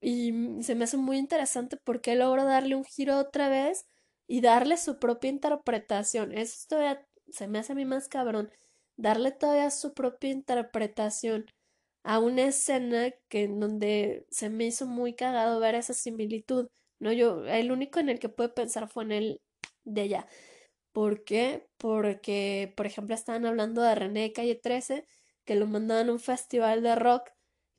Y 0.00 0.62
se 0.62 0.74
me 0.74 0.84
hace 0.84 0.96
muy 0.96 1.18
interesante 1.18 1.76
porque 1.76 2.14
logro 2.14 2.44
darle 2.44 2.74
un 2.76 2.84
giro 2.84 3.18
otra 3.18 3.48
vez 3.48 3.86
y 4.26 4.40
darle 4.40 4.76
su 4.76 4.98
propia 4.98 5.30
interpretación. 5.30 6.32
Eso 6.32 6.66
todavía 6.68 7.06
se 7.30 7.48
me 7.48 7.58
hace 7.58 7.72
a 7.72 7.76
mí 7.76 7.84
más 7.84 8.08
cabrón. 8.08 8.50
Darle 8.96 9.32
todavía 9.32 9.70
su 9.70 9.94
propia 9.94 10.30
interpretación 10.30 11.46
a 12.02 12.18
una 12.18 12.44
escena 12.44 13.10
que 13.28 13.44
en 13.44 13.60
donde 13.60 14.26
se 14.30 14.48
me 14.50 14.66
hizo 14.66 14.86
muy 14.86 15.14
cagado 15.14 15.60
ver 15.60 15.74
esa 15.74 15.94
similitud. 15.94 16.68
No, 17.00 17.12
yo, 17.12 17.44
el 17.46 17.72
único 17.72 18.00
en 18.00 18.08
el 18.08 18.18
que 18.18 18.28
pude 18.28 18.48
pensar 18.48 18.88
fue 18.88 19.04
en 19.04 19.12
el 19.12 19.40
de 19.84 20.02
ella. 20.02 20.26
¿Por 20.92 21.24
qué? 21.24 21.68
Porque, 21.78 22.72
por 22.76 22.86
ejemplo, 22.86 23.14
estaban 23.14 23.44
hablando 23.46 23.82
de 23.82 23.94
René 23.94 24.32
Calle 24.32 24.54
13, 24.54 25.06
que 25.44 25.56
lo 25.56 25.66
mandaban 25.66 26.08
a 26.08 26.12
un 26.12 26.20
festival 26.20 26.82
de 26.82 26.94
rock, 26.96 27.30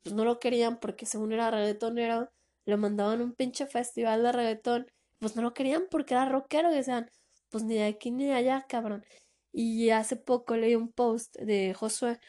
pues 0.02 0.14
no 0.14 0.24
lo 0.24 0.38
querían 0.38 0.78
porque 0.78 1.06
según 1.06 1.32
era 1.32 1.50
reggaetonero, 1.50 2.30
lo 2.64 2.78
mandaban 2.78 3.20
a 3.20 3.24
un 3.24 3.32
pinche 3.32 3.66
festival 3.66 4.22
de 4.22 4.32
reggaetón 4.32 4.86
pues 5.18 5.36
no 5.36 5.42
lo 5.42 5.54
querían 5.54 5.86
porque 5.90 6.14
era 6.14 6.28
rockero 6.28 6.72
y 6.72 6.76
decían, 6.76 7.10
pues 7.50 7.64
ni 7.64 7.76
de 7.76 7.84
aquí 7.86 8.10
ni 8.10 8.26
de 8.26 8.34
allá, 8.34 8.66
cabrón. 8.68 9.04
Y 9.52 9.90
hace 9.90 10.16
poco 10.16 10.56
leí 10.56 10.74
un 10.74 10.92
post 10.92 11.36
de 11.38 11.74
Josué 11.74 12.20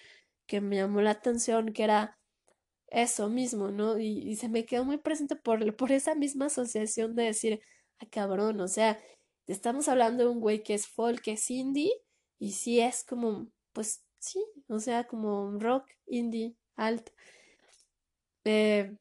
que 0.47 0.61
me 0.61 0.77
llamó 0.77 1.01
la 1.01 1.11
atención, 1.11 1.73
que 1.73 1.83
era 1.83 2.17
eso 2.87 3.29
mismo, 3.29 3.69
¿no? 3.69 3.99
Y, 3.99 4.35
se 4.37 4.49
me 4.49 4.65
quedó 4.65 4.85
muy 4.85 4.97
presente 4.97 5.35
por, 5.35 5.75
por 5.75 5.91
esa 5.91 6.15
misma 6.15 6.47
asociación 6.47 7.15
de 7.15 7.23
decir, 7.25 7.61
ah, 7.99 8.07
cabrón, 8.09 8.61
o 8.61 8.67
sea, 8.67 8.99
estamos 9.47 9.87
hablando 9.89 10.23
de 10.25 10.29
un 10.29 10.39
güey 10.39 10.63
que 10.63 10.73
es 10.75 10.87
folk, 10.87 11.21
que 11.21 11.33
es 11.33 11.49
indie, 11.51 11.91
y 12.39 12.53
sí 12.53 12.79
es 12.79 13.03
como, 13.03 13.47
pues 13.73 14.03
sí, 14.19 14.43
o 14.67 14.79
sea, 14.79 15.05
como 15.05 15.51
rock, 15.59 15.85
indie, 16.07 16.55
alt. 16.75 17.09
Eh, 18.45 18.95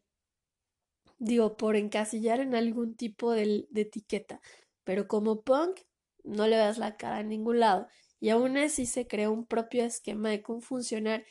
digo, 1.19 1.57
por 1.57 1.77
encasillar 1.77 2.41
en 2.41 2.55
algún 2.55 2.97
tipo 2.97 3.33
de, 3.33 3.67
etiqueta, 3.75 4.41
pero 4.85 5.09
como 5.09 5.43
punk 5.43 5.81
no 6.25 6.47
le 6.47 6.57
das 6.57 6.79
la 6.79 6.97
cara 6.97 7.19
a 7.19 7.23
ningún 7.23 7.61
lado 7.61 7.89
y 8.21 8.31
aún 8.31 8.57
así 8.57 8.87
se 8.87 9.07
creó 9.07 9.33
un 9.33 9.47
propio 9.47 9.85
esquema 9.85 10.31
de 10.31 10.43
cómo 10.43 10.61
funcionar 10.61 11.25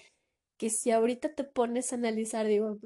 que 0.57 0.69
si 0.69 0.91
ahorita 0.91 1.35
te 1.35 1.43
pones 1.43 1.91
a 1.91 1.95
analizar, 1.97 2.47
digo, 2.47 2.79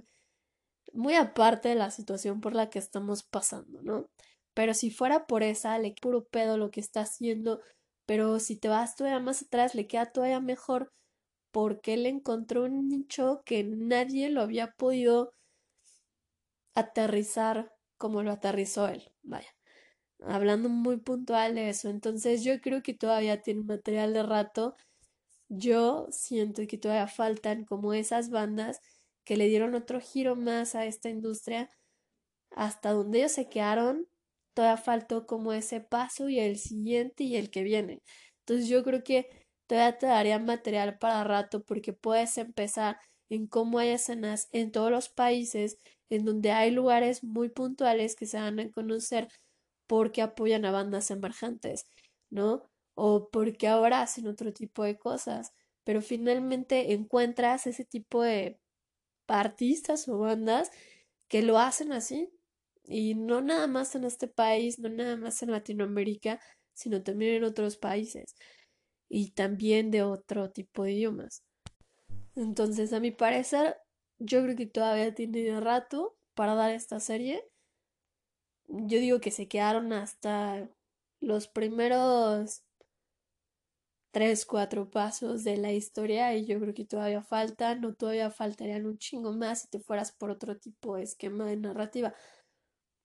muy 0.94 1.16
aparte 1.16 1.70
de 1.70 1.76
la 1.76 1.92
situación 1.92 2.42
por 2.42 2.54
la 2.56 2.70
que 2.70 2.80
estamos 2.80 3.24
pasando, 3.24 3.82
¿no? 3.82 4.10
Pero 4.54 4.74
si 4.74 4.92
fuera 4.92 5.26
por 5.26 5.44
esa, 5.44 5.78
le 5.80 5.94
puro 6.02 6.26
pedo 6.26 6.58
lo 6.58 6.72
que 6.72 6.82
está 6.82 7.02
haciendo, 7.02 7.62
pero 8.06 8.40
si 8.40 8.58
te 8.58 8.68
vas 8.68 8.96
todavía 8.96 9.20
más 9.20 9.44
atrás, 9.44 9.76
le 9.76 9.88
queda 9.88 10.12
todavía 10.12 10.42
mejor 10.42 10.92
porque 11.52 11.94
él 11.94 12.06
encontró 12.06 12.64
un 12.66 12.88
nicho 12.90 13.42
que 13.46 13.64
nadie 13.64 14.30
lo 14.30 14.42
había 14.42 14.74
podido 14.74 15.34
aterrizar 16.76 17.74
como 17.98 18.24
lo 18.24 18.32
aterrizó 18.32 18.88
él. 18.88 19.12
Vaya, 19.24 19.50
hablando 20.22 20.70
muy 20.70 20.98
puntual 20.98 21.56
de 21.56 21.70
eso. 21.70 21.90
Entonces 21.90 22.44
yo 22.44 22.60
creo 22.62 22.82
que 22.84 22.94
todavía 22.94 23.42
tiene 23.42 23.64
material 23.64 24.14
de 24.14 24.24
rato. 24.24 24.76
Yo 25.50 26.08
siento 26.12 26.64
que 26.68 26.78
todavía 26.78 27.08
faltan 27.08 27.66
como 27.66 27.94
esas 27.94 28.30
bandas 28.30 28.80
que 29.24 29.38
le 29.38 29.48
dieron 29.48 29.76
otro 29.76 30.00
giro 30.02 30.36
más 30.36 30.76
a 30.76 30.86
esta 30.86 31.10
industria. 31.10 31.70
Hasta 32.52 32.92
donde 32.92 33.20
ellos 33.20 33.34
se 33.34 33.50
quedaron, 33.50 34.08
todavía 34.54 34.78
faltó 34.78 35.26
como 35.28 35.54
ese 35.54 35.82
paso 35.82 36.30
y 36.30 36.40
el 36.40 36.58
siguiente 36.58 37.24
y 37.24 37.36
el 37.36 37.50
que 37.52 37.64
viene. 37.64 38.02
Entonces 38.40 38.68
yo 38.68 38.84
creo 38.84 39.04
que 39.04 39.30
todavía 39.68 39.98
te 39.98 40.08
daría 40.08 40.40
material 40.40 40.98
para 40.98 41.24
rato 41.24 41.64
porque 41.64 41.94
puedes 41.94 42.38
empezar 42.38 42.98
en 43.30 43.48
cómo 43.48 43.80
hay 43.80 43.90
escenas 43.90 44.50
en 44.52 44.72
todos 44.72 44.92
los 44.92 45.10
países 45.10 45.78
en 46.12 46.26
donde 46.26 46.52
hay 46.52 46.72
lugares 46.72 47.24
muy 47.24 47.50
puntuales 47.50 48.16
que 48.16 48.28
se 48.28 48.38
van 48.38 48.60
a 48.60 48.70
conocer 48.70 49.30
porque 49.88 50.22
apoyan 50.22 50.66
a 50.66 50.72
bandas 50.72 51.10
emergentes, 51.10 51.88
¿no? 52.30 52.70
O 52.96 53.30
porque 53.30 53.68
ahora 53.68 54.02
hacen 54.02 54.28
otro 54.28 54.54
tipo 54.54 54.84
de 54.84 54.98
cosas, 54.98 55.54
pero 55.86 56.02
finalmente 56.02 56.94
encuentras 56.94 57.66
ese 57.66 57.86
tipo 57.86 58.22
de 58.22 58.60
artistas 59.28 60.10
o 60.10 60.20
bandas 60.20 60.70
que 61.30 61.42
lo 61.42 61.58
hacen 61.58 61.94
así 61.94 62.30
y 62.84 63.16
no 63.16 63.42
nada 63.42 63.68
más 63.68 63.96
en 63.96 64.04
este 64.04 64.28
país, 64.28 64.80
no 64.80 64.90
nada 64.90 65.16
más 65.16 65.42
en 65.44 65.52
Latinoamérica, 65.52 66.42
sino 66.74 67.04
también 67.04 67.36
en 67.36 67.46
otros 67.46 67.78
países 67.78 68.36
y 69.08 69.32
también 69.32 69.92
de 69.92 70.04
otro 70.04 70.52
tipo 70.52 70.84
de 70.84 70.92
idiomas. 70.92 71.44
Entonces, 72.36 72.92
a 72.92 73.00
mi 73.00 73.12
parecer, 73.12 73.78
yo 74.24 74.44
creo 74.44 74.56
que 74.56 74.68
todavía 74.68 75.14
tiene 75.14 75.60
rato 75.60 76.16
para 76.36 76.56
dar 76.56 76.72
esta 76.72 77.00
serie. 77.00 77.44
Yo 78.68 79.00
digo 79.00 79.20
que 79.20 79.32
se 79.32 79.48
quedaron 79.48 79.92
hasta 79.94 80.70
los 81.20 81.48
primeros 81.48 82.64
tres, 84.12 84.46
cuatro 84.46 84.90
pasos 84.92 85.44
de 85.44 85.58
la 85.58 85.72
historia 85.72 86.36
y 86.36 86.46
yo 86.46 86.60
creo 86.60 86.74
que 86.74 86.86
todavía 86.86 87.24
faltan 87.24 87.84
o 87.86 87.94
todavía 87.94 88.30
faltarían 88.30 88.86
un 88.86 88.98
chingo 88.98 89.34
más 89.34 89.62
si 89.62 89.70
te 89.70 89.80
fueras 89.80 90.12
por 90.12 90.30
otro 90.30 90.58
tipo 90.58 90.98
de 90.98 91.04
esquema 91.04 91.46
de 91.46 91.58
narrativa. 91.58 92.14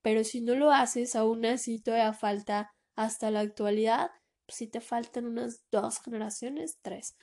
Pero 0.01 0.23
si 0.23 0.41
no 0.41 0.55
lo 0.55 0.71
haces, 0.71 1.15
aún 1.15 1.45
así 1.45 1.79
todavía 1.79 2.13
falta 2.13 2.75
hasta 2.95 3.31
la 3.31 3.41
actualidad, 3.41 4.11
si 4.47 4.67
te 4.67 4.81
faltan 4.81 5.25
unas 5.25 5.63
dos 5.71 5.99
generaciones, 6.01 6.77
tres 6.81 7.15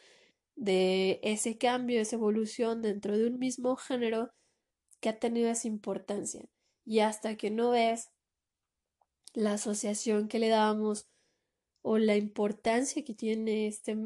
de 0.56 1.20
ese 1.22 1.58
cambio, 1.58 2.00
esa 2.00 2.16
evolución 2.16 2.82
dentro 2.82 3.16
de 3.18 3.26
un 3.26 3.38
mismo 3.38 3.76
género 3.76 4.30
que 5.00 5.10
ha 5.10 5.18
tenido 5.18 5.50
esa 5.50 5.68
importancia. 5.68 6.44
Y 6.84 7.00
hasta 7.00 7.36
que 7.36 7.50
no 7.50 7.70
ves 7.70 8.10
la 9.34 9.54
asociación 9.54 10.28
que 10.28 10.38
le 10.38 10.48
damos 10.48 11.06
o 11.82 11.98
la 11.98 12.16
importancia 12.16 13.04
que 13.04 13.14
tiene 13.14 13.66
este 13.66 13.96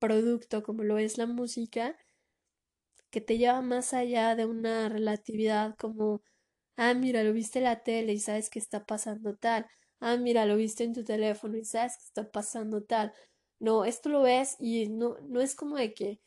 producto 0.00 0.62
como 0.64 0.82
lo 0.82 0.98
es 0.98 1.18
la 1.18 1.26
música, 1.26 1.96
que 3.10 3.20
te 3.20 3.38
lleva 3.38 3.60
más 3.62 3.92
allá 3.92 4.34
de 4.36 4.46
una 4.46 4.88
relatividad 4.88 5.76
como, 5.76 6.22
ah, 6.76 6.94
mira, 6.94 7.22
lo 7.24 7.32
viste 7.32 7.58
en 7.60 7.64
la 7.66 7.82
tele 7.82 8.12
y 8.14 8.20
sabes 8.20 8.50
que 8.50 8.58
está 8.58 8.84
pasando 8.86 9.36
tal, 9.36 9.66
ah, 10.00 10.16
mira, 10.16 10.46
lo 10.46 10.56
viste 10.56 10.84
en 10.84 10.94
tu 10.94 11.04
teléfono 11.04 11.56
y 11.56 11.64
sabes 11.64 11.96
que 11.98 12.04
está 12.04 12.30
pasando 12.30 12.82
tal. 12.82 13.12
No, 13.60 13.84
esto 13.84 14.08
lo 14.08 14.22
ves 14.22 14.56
y 14.58 14.88
no, 14.88 15.18
no 15.28 15.40
es 15.40 15.54
como 15.54 15.76
de 15.76 15.94
que 15.94 16.20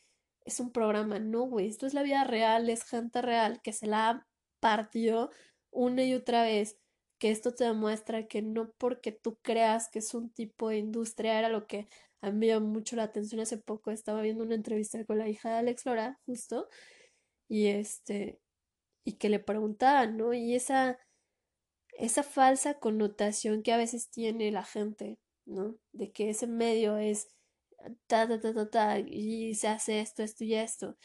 es 0.45 0.59
un 0.59 0.71
programa, 0.71 1.19
no, 1.19 1.43
güey, 1.45 1.67
esto 1.67 1.87
es 1.87 1.93
la 1.93 2.03
vida 2.03 2.23
real, 2.25 2.69
es 2.69 2.83
gente 2.85 3.21
real 3.21 3.61
que 3.63 3.73
se 3.73 3.87
la 3.87 4.09
ha 4.09 4.27
partido 4.59 5.31
una 5.71 6.03
y 6.03 6.13
otra 6.13 6.43
vez, 6.43 6.77
que 7.19 7.31
esto 7.31 7.53
te 7.55 7.63
demuestra 7.65 8.27
que 8.27 8.41
no 8.41 8.71
porque 8.77 9.11
tú 9.11 9.37
creas 9.41 9.89
que 9.89 9.99
es 9.99 10.13
un 10.13 10.29
tipo 10.31 10.69
de 10.69 10.77
industria, 10.77 11.39
era 11.39 11.49
lo 11.49 11.67
que 11.67 11.87
a 12.21 12.31
mí 12.31 12.37
me 12.39 12.47
llamó 12.47 12.67
mucho 12.67 12.95
la 12.95 13.03
atención 13.03 13.41
hace 13.41 13.57
poco, 13.57 13.91
estaba 13.91 14.21
viendo 14.21 14.43
una 14.43 14.55
entrevista 14.55 15.03
con 15.05 15.17
la 15.17 15.29
hija 15.29 15.49
de 15.51 15.57
Alex 15.59 15.85
Lora, 15.85 16.19
justo, 16.25 16.67
y 17.49 17.67
este, 17.67 18.39
y 19.05 19.13
que 19.13 19.29
le 19.29 19.39
preguntaban, 19.39 20.17
¿no? 20.17 20.33
Y 20.33 20.55
esa, 20.55 20.99
esa 21.93 22.23
falsa 22.23 22.79
connotación 22.79 23.63
que 23.63 23.73
a 23.73 23.77
veces 23.77 24.09
tiene 24.09 24.51
la 24.51 24.63
gente, 24.63 25.19
¿no? 25.45 25.75
De 25.91 26.11
que 26.11 26.29
ese 26.29 26.47
medio 26.47 26.97
es 26.97 27.27
ta, 28.07 28.27
ta, 28.27 28.39
ta, 28.39 28.53
ta, 28.53 28.69
ta, 28.69 28.99
y 28.99 29.55
se 29.55 29.67
hace 29.67 29.99
esto, 30.01 30.23
esto 30.23 30.43
y 30.43 30.55
esto. 30.55 30.97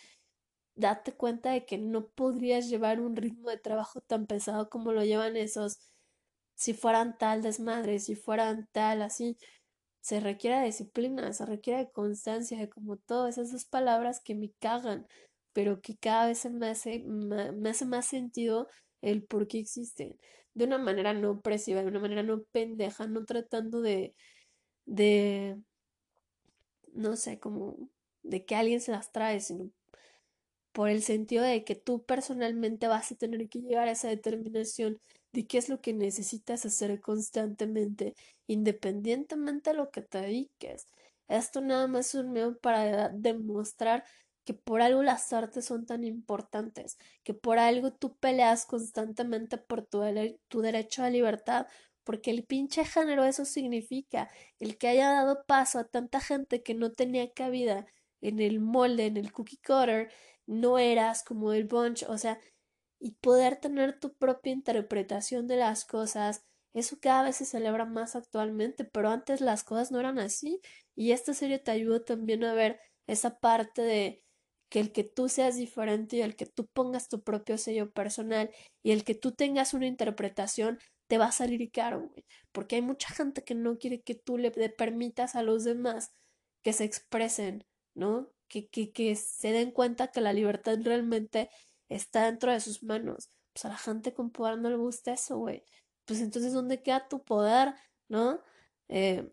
Date 0.76 1.12
cuenta 1.14 1.52
de 1.52 1.66
que 1.66 1.78
no 1.78 2.08
podrías 2.08 2.68
llevar 2.68 3.00
un 3.00 3.16
ritmo 3.16 3.50
de 3.50 3.58
trabajo 3.58 4.00
tan 4.02 4.26
pesado 4.26 4.70
como 4.70 4.92
lo 4.92 5.04
llevan 5.04 5.36
esos, 5.36 5.78
si 6.56 6.74
fueran 6.74 7.18
tal 7.18 7.42
desmadre, 7.42 7.98
si 8.00 8.14
fueran 8.16 8.68
tal 8.72 9.02
así. 9.02 9.36
Se 10.00 10.20
requiere 10.20 10.64
disciplina, 10.64 11.32
se 11.32 11.46
requiere 11.46 11.80
de 11.86 11.90
constancia, 11.92 12.58
de 12.58 12.68
como 12.70 12.96
todas 12.98 13.38
esas 13.38 13.64
palabras 13.66 14.20
que 14.20 14.34
me 14.34 14.52
cagan, 14.60 15.06
pero 15.52 15.80
que 15.80 15.96
cada 15.96 16.26
vez 16.28 16.44
me 16.50 16.68
hace, 16.68 17.00
me 17.00 17.70
hace 17.70 17.84
más 17.86 18.06
sentido 18.06 18.68
el 19.02 19.22
por 19.24 19.48
qué 19.48 19.58
existen. 19.58 20.18
De 20.54 20.64
una 20.64 20.78
manera 20.78 21.14
no 21.14 21.32
opresiva, 21.32 21.82
de 21.82 21.88
una 21.88 22.00
manera 22.00 22.22
no 22.22 22.42
pendeja, 22.52 23.06
no 23.06 23.24
tratando 23.24 23.80
de, 23.80 24.14
de, 24.86 25.58
no 26.92 27.16
sé, 27.16 27.38
como 27.38 27.76
de 28.22 28.44
que 28.44 28.56
alguien 28.56 28.80
se 28.80 28.92
las 28.92 29.12
trae, 29.12 29.40
sino 29.40 29.70
por 30.72 30.88
el 30.88 31.02
sentido 31.02 31.42
de 31.42 31.64
que 31.64 31.74
tú 31.74 32.04
personalmente 32.04 32.88
vas 32.88 33.10
a 33.10 33.16
tener 33.16 33.48
que 33.48 33.60
llegar 33.60 33.88
a 33.88 33.92
esa 33.92 34.08
determinación 34.08 35.00
de 35.32 35.46
qué 35.46 35.58
es 35.58 35.68
lo 35.68 35.80
que 35.80 35.92
necesitas 35.92 36.64
hacer 36.64 37.00
constantemente, 37.00 38.14
independientemente 38.46 39.70
de 39.70 39.76
lo 39.76 39.90
que 39.90 40.02
te 40.02 40.20
dediques. 40.20 40.88
Esto 41.26 41.60
nada 41.60 41.86
más 41.88 42.08
es 42.08 42.14
un 42.14 42.32
medio 42.32 42.58
para 42.58 43.08
demostrar 43.10 44.04
que 44.48 44.54
por 44.54 44.80
algo 44.80 45.02
las 45.02 45.30
artes 45.34 45.66
son 45.66 45.84
tan 45.84 46.04
importantes, 46.04 46.96
que 47.22 47.34
por 47.34 47.58
algo 47.58 47.92
tú 47.92 48.16
peleas 48.16 48.64
constantemente 48.64 49.58
por 49.58 49.84
tu, 49.84 50.00
tu 50.48 50.62
derecho 50.62 51.02
a 51.02 51.10
libertad, 51.10 51.66
porque 52.02 52.30
el 52.30 52.44
pinche 52.44 52.86
género 52.86 53.26
eso 53.26 53.44
significa, 53.44 54.30
el 54.58 54.78
que 54.78 54.88
haya 54.88 55.10
dado 55.10 55.44
paso 55.44 55.78
a 55.78 55.84
tanta 55.84 56.18
gente 56.18 56.62
que 56.62 56.72
no 56.72 56.92
tenía 56.92 57.30
cabida 57.34 57.84
en 58.22 58.40
el 58.40 58.58
molde, 58.58 59.04
en 59.04 59.18
el 59.18 59.32
cookie 59.32 59.58
cutter, 59.58 60.10
no 60.46 60.78
eras 60.78 61.24
como 61.24 61.52
el 61.52 61.66
bunch, 61.66 62.04
o 62.04 62.16
sea, 62.16 62.40
y 62.98 63.10
poder 63.16 63.56
tener 63.56 64.00
tu 64.00 64.14
propia 64.14 64.52
interpretación 64.54 65.46
de 65.46 65.56
las 65.56 65.84
cosas, 65.84 66.46
eso 66.72 66.96
cada 67.02 67.24
vez 67.24 67.36
se 67.36 67.44
celebra 67.44 67.84
más 67.84 68.16
actualmente, 68.16 68.86
pero 68.86 69.10
antes 69.10 69.42
las 69.42 69.62
cosas 69.62 69.92
no 69.92 70.00
eran 70.00 70.18
así, 70.18 70.62
y 70.96 71.12
esta 71.12 71.34
serie 71.34 71.58
te 71.58 71.70
ayuda 71.70 72.02
también 72.02 72.44
a 72.44 72.54
ver 72.54 72.80
esa 73.06 73.40
parte 73.40 73.82
de 73.82 74.24
que 74.68 74.80
el 74.80 74.92
que 74.92 75.04
tú 75.04 75.28
seas 75.28 75.56
diferente 75.56 76.16
y 76.16 76.22
el 76.22 76.36
que 76.36 76.46
tú 76.46 76.66
pongas 76.72 77.08
tu 77.08 77.22
propio 77.22 77.58
sello 77.58 77.90
personal 77.90 78.50
y 78.82 78.92
el 78.92 79.04
que 79.04 79.14
tú 79.14 79.32
tengas 79.32 79.74
una 79.74 79.86
interpretación 79.86 80.78
te 81.08 81.18
va 81.18 81.26
a 81.26 81.32
salir 81.32 81.70
caro, 81.70 82.00
güey. 82.08 82.24
Porque 82.52 82.76
hay 82.76 82.82
mucha 82.82 83.08
gente 83.14 83.42
que 83.44 83.54
no 83.54 83.78
quiere 83.78 84.02
que 84.02 84.14
tú 84.14 84.38
le 84.38 84.50
permitas 84.50 85.36
a 85.36 85.42
los 85.42 85.64
demás 85.64 86.12
que 86.62 86.72
se 86.72 86.84
expresen, 86.84 87.64
¿no? 87.94 88.30
Que, 88.48 88.68
que, 88.68 88.92
que 88.92 89.16
se 89.16 89.52
den 89.52 89.70
cuenta 89.72 90.08
que 90.08 90.20
la 90.20 90.32
libertad 90.32 90.78
realmente 90.82 91.50
está 91.88 92.26
dentro 92.26 92.52
de 92.52 92.60
sus 92.60 92.82
manos. 92.82 93.30
Pues 93.52 93.64
a 93.64 93.68
la 93.70 93.78
gente 93.78 94.12
con 94.14 94.30
poder 94.30 94.58
no 94.58 94.70
le 94.70 94.76
gusta 94.76 95.12
eso, 95.12 95.38
güey. 95.38 95.64
Pues 96.04 96.20
entonces, 96.20 96.52
¿dónde 96.52 96.82
queda 96.82 97.08
tu 97.08 97.22
poder, 97.24 97.74
no? 98.08 98.40
Eh, 98.88 99.30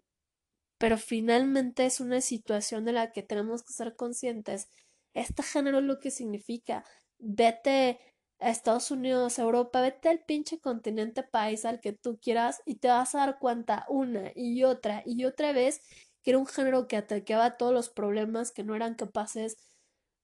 pero 0.77 0.97
finalmente 0.97 1.85
es 1.85 1.99
una 1.99 2.21
situación 2.21 2.85
de 2.85 2.93
la 2.93 3.11
que 3.11 3.23
tenemos 3.23 3.63
que 3.63 3.73
ser 3.73 3.95
conscientes. 3.95 4.69
Este 5.15 5.41
género 5.41 5.79
es 5.79 5.85
lo 5.85 5.99
que 5.99 6.11
significa. 6.11 6.85
Vete 7.17 7.99
a 8.39 8.51
Estados 8.51 8.91
Unidos, 8.91 9.39
Europa, 9.39 9.81
vete 9.81 10.09
al 10.09 10.23
pinche 10.23 10.59
continente 10.59 11.23
país 11.23 11.65
al 11.65 11.79
que 11.79 11.93
tú 11.93 12.19
quieras 12.21 12.61
y 12.65 12.75
te 12.75 12.89
vas 12.89 13.15
a 13.15 13.19
dar 13.19 13.39
cuenta 13.39 13.85
una 13.89 14.31
y 14.35 14.63
otra 14.63 15.01
y 15.05 15.25
otra 15.25 15.53
vez 15.53 15.81
que 16.21 16.31
era 16.31 16.39
un 16.39 16.45
género 16.47 16.87
que 16.87 16.97
atacaba 16.97 17.57
todos 17.57 17.73
los 17.73 17.89
problemas 17.89 18.51
que 18.51 18.63
no 18.63 18.75
eran 18.75 18.95
capaces 18.95 19.57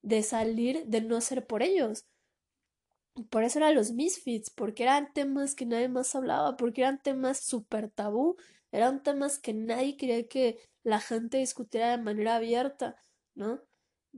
de 0.04 0.24
salir 0.24 0.86
de 0.88 1.02
no 1.02 1.22
ser 1.22 1.48
por 1.48 1.64
ellos. 1.64 2.06
Por 3.30 3.44
eso 3.44 3.60
eran 3.60 3.76
los 3.76 3.92
misfits, 3.92 4.50
porque 4.50 4.84
eran 4.84 5.14
temas 5.14 5.56
que 5.56 5.66
nadie 5.66 5.90
más 5.90 6.16
hablaba, 6.16 6.56
porque 6.58 6.82
eran 6.82 7.02
temas 7.02 7.40
súper 7.40 7.90
tabú, 7.90 8.38
eran 8.72 9.04
temas 9.04 9.40
que 9.40 9.54
nadie 9.54 9.98
quería 9.98 10.28
que 10.28 10.60
la 10.84 11.00
gente 11.00 11.38
discutiera 11.38 11.92
de 11.92 12.04
manera 12.04 12.38
abierta, 12.38 12.96
¿no? 13.36 13.62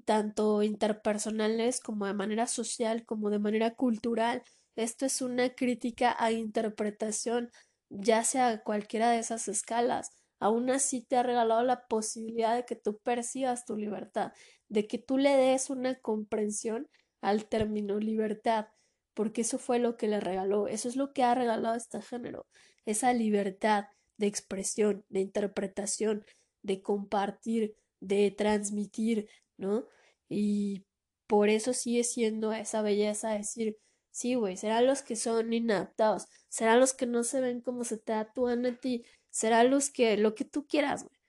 Tanto 0.06 0.63
interpersonales 0.63 1.79
como 1.79 2.06
de 2.06 2.13
manera 2.13 2.47
social, 2.47 3.06
como 3.06 3.29
de 3.29 3.39
manera 3.39 3.75
cultural. 3.75 4.43
Esto 4.75 5.06
es 5.06 5.21
una 5.21 5.49
crítica 5.49 6.15
a 6.17 6.32
interpretación, 6.32 7.51
ya 7.89 8.23
sea 8.23 8.63
cualquiera 8.63 9.12
de 9.12 9.19
esas 9.19 9.47
escalas. 9.47 10.12
Aún 10.39 10.69
así 10.69 11.01
te 11.01 11.15
ha 11.15 11.23
regalado 11.23 11.63
la 11.63 11.86
posibilidad 11.88 12.56
de 12.56 12.65
que 12.65 12.75
tú 12.75 12.99
percibas 12.99 13.65
tu 13.65 13.77
libertad, 13.77 14.34
de 14.67 14.88
que 14.88 14.97
tú 14.97 15.17
le 15.17 15.36
des 15.38 15.69
una 15.69 15.95
comprensión 15.99 16.89
al 17.21 17.45
término 17.45 17.99
libertad, 17.99 18.67
porque 19.13 19.41
eso 19.41 19.58
fue 19.58 19.79
lo 19.79 19.95
que 19.95 20.08
le 20.08 20.19
regaló, 20.19 20.67
eso 20.67 20.89
es 20.89 20.95
lo 20.95 21.13
que 21.13 21.23
ha 21.23 21.36
regalado 21.36 21.75
este 21.75 22.01
género, 22.01 22.47
esa 22.86 23.13
libertad 23.13 23.86
de 24.17 24.27
expresión, 24.27 25.06
de 25.10 25.21
interpretación, 25.21 26.25
de 26.62 26.82
compartir, 26.82 27.75
de 27.99 28.32
transmitir, 28.32 29.29
¿no? 29.58 29.88
Y 30.30 30.86
por 31.28 31.50
eso 31.50 31.74
sigue 31.74 32.04
siendo 32.04 32.54
esa 32.54 32.82
belleza 32.82 33.32
decir, 33.32 33.78
sí, 34.12 34.36
güey, 34.36 34.58
serán 34.58 34.88
los 34.88 35.02
que 35.02 35.16
son 35.16 35.54
inadaptados, 35.54 36.26
serán 36.50 36.80
los 36.80 36.94
que 36.94 37.06
no 37.08 37.24
se 37.24 37.42
ven 37.42 37.62
como 37.62 37.84
se 37.84 37.98
tatúan 37.98 38.66
a 38.66 38.80
ti, 38.80 39.06
serán 39.30 39.72
los 39.72 39.89
que, 39.89 40.18
lo 40.18 40.36
que 40.36 40.46
tú 40.46 40.68
quieras, 40.68 41.04
güey. 41.04 41.20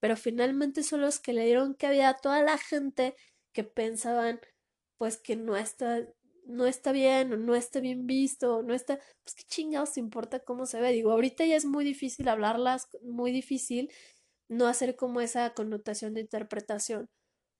Pero 0.00 0.16
finalmente 0.16 0.82
son 0.82 1.02
los 1.02 1.20
que 1.20 1.32
le 1.34 1.44
dieron 1.44 1.74
cabida 1.74 2.10
a 2.10 2.16
toda 2.18 2.42
la 2.42 2.58
gente 2.58 3.14
que 3.52 3.64
pensaban, 3.64 4.40
pues 4.98 5.18
que 5.18 5.36
no 5.36 5.56
está, 5.56 6.06
no 6.46 6.66
está 6.66 6.92
bien, 6.92 7.32
o 7.32 7.36
no 7.36 7.54
está 7.54 7.80
bien 7.80 8.06
visto, 8.06 8.62
no 8.62 8.74
está, 8.74 8.98
pues 9.24 9.34
qué 9.36 9.44
chingados 9.44 9.98
importa 9.98 10.40
cómo 10.40 10.66
se 10.66 10.80
ve. 10.80 10.92
Digo, 10.92 11.12
ahorita 11.12 11.44
ya 11.46 11.56
es 11.56 11.66
muy 11.66 11.84
difícil 11.84 12.28
hablarlas, 12.28 12.88
muy 13.02 13.32
difícil 13.32 13.90
no 14.48 14.66
hacer 14.66 14.96
como 14.96 15.20
esa 15.20 15.54
connotación 15.54 16.14
de 16.14 16.22
interpretación 16.22 17.08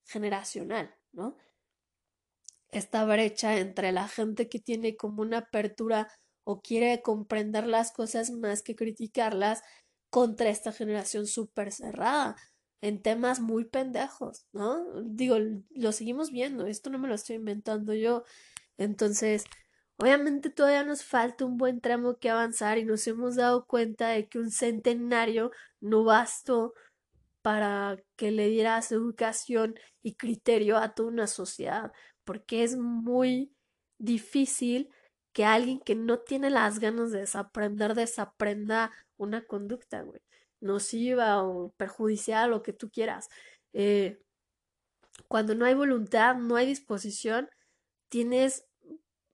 generacional, 0.05 0.95
¿no? 1.11 1.37
Esta 2.69 3.03
brecha 3.05 3.57
entre 3.57 3.91
la 3.91 4.07
gente 4.07 4.47
que 4.49 4.59
tiene 4.59 4.95
como 4.95 5.21
una 5.21 5.39
apertura 5.39 6.07
o 6.43 6.61
quiere 6.61 7.01
comprender 7.01 7.67
las 7.67 7.91
cosas 7.91 8.31
más 8.31 8.63
que 8.63 8.75
criticarlas 8.75 9.61
contra 10.09 10.49
esta 10.49 10.71
generación 10.71 11.27
súper 11.27 11.71
cerrada 11.71 12.35
en 12.81 13.01
temas 13.01 13.39
muy 13.39 13.65
pendejos, 13.65 14.45
¿no? 14.53 14.83
Digo, 15.03 15.37
lo 15.69 15.91
seguimos 15.91 16.31
viendo, 16.31 16.65
esto 16.65 16.89
no 16.89 16.97
me 16.97 17.07
lo 17.07 17.15
estoy 17.15 17.35
inventando 17.37 17.93
yo. 17.93 18.23
Entonces, 18.77 19.43
obviamente 19.97 20.49
todavía 20.49 20.83
nos 20.83 21.03
falta 21.03 21.45
un 21.45 21.57
buen 21.57 21.79
tramo 21.79 22.17
que 22.17 22.29
avanzar 22.29 22.79
y 22.79 22.85
nos 22.85 23.05
hemos 23.07 23.35
dado 23.35 23.67
cuenta 23.67 24.09
de 24.09 24.27
que 24.27 24.39
un 24.39 24.49
centenario 24.51 25.51
no 25.79 26.03
bastó 26.03 26.73
para 27.41 27.97
que 28.15 28.31
le 28.31 28.49
dieras 28.49 28.91
educación 28.91 29.75
y 30.03 30.15
criterio 30.15 30.77
a 30.77 30.93
toda 30.93 31.09
una 31.09 31.27
sociedad, 31.27 31.91
porque 32.23 32.63
es 32.63 32.77
muy 32.77 33.53
difícil 33.97 34.89
que 35.33 35.45
alguien 35.45 35.79
que 35.79 35.95
no 35.95 36.19
tiene 36.19 36.49
las 36.49 36.79
ganas 36.79 37.11
de 37.11 37.19
desaprender 37.19 37.95
desaprenda 37.95 38.91
una 39.17 39.45
conducta, 39.45 40.01
güey, 40.01 40.21
nociva 40.59 41.43
o 41.43 41.71
perjudicial, 41.77 42.51
lo 42.51 42.63
que 42.63 42.73
tú 42.73 42.89
quieras. 42.89 43.29
Eh, 43.73 44.19
cuando 45.27 45.55
no 45.55 45.65
hay 45.65 45.73
voluntad, 45.73 46.35
no 46.35 46.55
hay 46.55 46.65
disposición, 46.65 47.49
tienes 48.09 48.67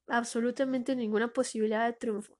absolutamente 0.08 0.96
ninguna 0.96 1.34
posibilidad 1.34 1.86
de 1.86 1.94
triunfo. 1.94 2.38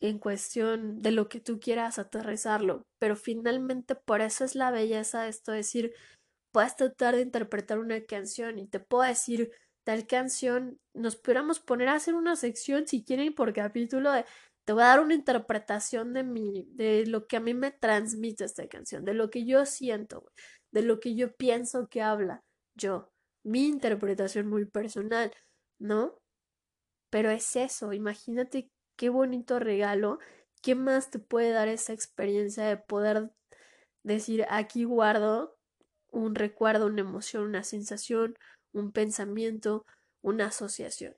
En 0.00 0.18
cuestión 0.18 1.00
de 1.00 1.12
lo 1.12 1.28
que 1.28 1.40
tú 1.40 1.60
quieras 1.60 1.98
aterrizarlo, 1.98 2.82
pero 2.98 3.16
finalmente 3.16 3.94
por 3.94 4.20
eso 4.20 4.44
es 4.44 4.54
la 4.54 4.70
belleza 4.70 5.22
de 5.22 5.30
esto, 5.30 5.52
decir, 5.52 5.94
puedes 6.52 6.76
tratar 6.76 7.16
de 7.16 7.22
interpretar 7.22 7.78
una 7.78 8.00
canción 8.04 8.58
y 8.58 8.66
te 8.66 8.80
puedo 8.80 9.04
decir 9.04 9.50
tal 9.84 10.06
canción, 10.06 10.78
nos 10.94 11.16
pudiéramos 11.16 11.60
poner 11.60 11.88
a 11.88 11.94
hacer 11.94 12.14
una 12.14 12.36
sección 12.36 12.86
si 12.86 13.04
quieren 13.04 13.34
por 13.34 13.52
capítulo 13.52 14.12
de 14.12 14.24
te 14.66 14.72
voy 14.72 14.82
a 14.82 14.86
dar 14.86 15.00
una 15.00 15.14
interpretación 15.14 16.14
de 16.14 16.24
mi, 16.24 16.66
de 16.70 17.06
lo 17.06 17.26
que 17.26 17.36
a 17.36 17.40
mí 17.40 17.52
me 17.54 17.70
transmite 17.70 18.44
esta 18.44 18.66
canción, 18.66 19.04
de 19.04 19.14
lo 19.14 19.30
que 19.30 19.44
yo 19.44 19.66
siento, 19.66 20.24
de 20.72 20.82
lo 20.82 21.00
que 21.00 21.14
yo 21.14 21.34
pienso 21.36 21.88
que 21.88 22.02
habla 22.02 22.42
yo, 22.76 23.10
mi 23.44 23.66
interpretación 23.66 24.48
muy 24.48 24.64
personal, 24.64 25.32
¿no? 25.78 26.18
Pero 27.10 27.30
es 27.30 27.54
eso, 27.56 27.92
imagínate 27.92 28.68
qué 28.96 29.08
bonito 29.08 29.58
regalo, 29.58 30.18
¿qué 30.62 30.74
más 30.74 31.10
te 31.10 31.18
puede 31.18 31.50
dar 31.50 31.68
esa 31.68 31.92
experiencia 31.92 32.64
de 32.64 32.76
poder 32.76 33.30
decir 34.02 34.46
aquí 34.48 34.84
guardo 34.84 35.56
un 36.10 36.34
recuerdo, 36.34 36.86
una 36.86 37.00
emoción, 37.00 37.44
una 37.44 37.64
sensación, 37.64 38.34
un 38.72 38.92
pensamiento, 38.92 39.84
una 40.22 40.46
asociación? 40.46 41.16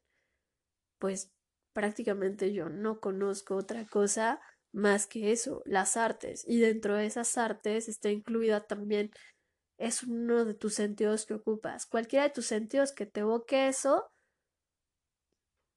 Pues 0.98 1.30
prácticamente 1.72 2.52
yo 2.52 2.68
no 2.68 3.00
conozco 3.00 3.56
otra 3.56 3.86
cosa 3.86 4.40
más 4.72 5.06
que 5.06 5.32
eso, 5.32 5.62
las 5.64 5.96
artes. 5.96 6.44
Y 6.46 6.58
dentro 6.58 6.96
de 6.96 7.06
esas 7.06 7.36
artes 7.38 7.88
está 7.88 8.10
incluida 8.10 8.66
también, 8.66 9.10
es 9.78 10.02
uno 10.02 10.44
de 10.44 10.54
tus 10.54 10.74
sentidos 10.74 11.26
que 11.26 11.34
ocupas. 11.34 11.86
Cualquiera 11.86 12.24
de 12.24 12.30
tus 12.30 12.46
sentidos 12.46 12.92
que 12.92 13.06
te 13.06 13.20
evoque 13.20 13.68
eso, 13.68 14.10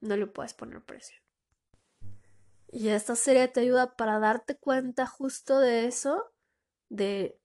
no 0.01 0.15
le 0.15 0.27
puedes 0.27 0.53
poner 0.53 0.81
precio. 0.83 1.17
Y 2.71 2.89
esta 2.89 3.15
serie 3.15 3.47
te 3.47 3.61
ayuda 3.61 3.95
para 3.95 4.19
darte 4.19 4.55
cuenta 4.55 5.07
justo 5.07 5.59
de 5.59 5.87
eso, 5.87 6.31
de 6.89 7.39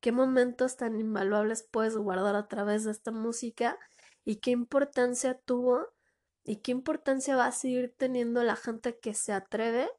qué 0.00 0.12
momentos 0.12 0.76
tan 0.76 1.00
invaluables 1.00 1.66
puedes 1.70 1.96
guardar 1.96 2.36
a 2.36 2.48
través 2.48 2.84
de 2.84 2.90
esta 2.90 3.12
música 3.12 3.78
y 4.24 4.36
qué 4.36 4.50
importancia 4.50 5.38
tuvo 5.38 5.86
y 6.44 6.56
qué 6.56 6.72
importancia 6.72 7.36
va 7.36 7.46
a 7.46 7.52
seguir 7.52 7.94
teniendo 7.96 8.42
la 8.44 8.56
gente 8.56 8.98
que 8.98 9.14
se 9.14 9.32
atreve 9.32 9.90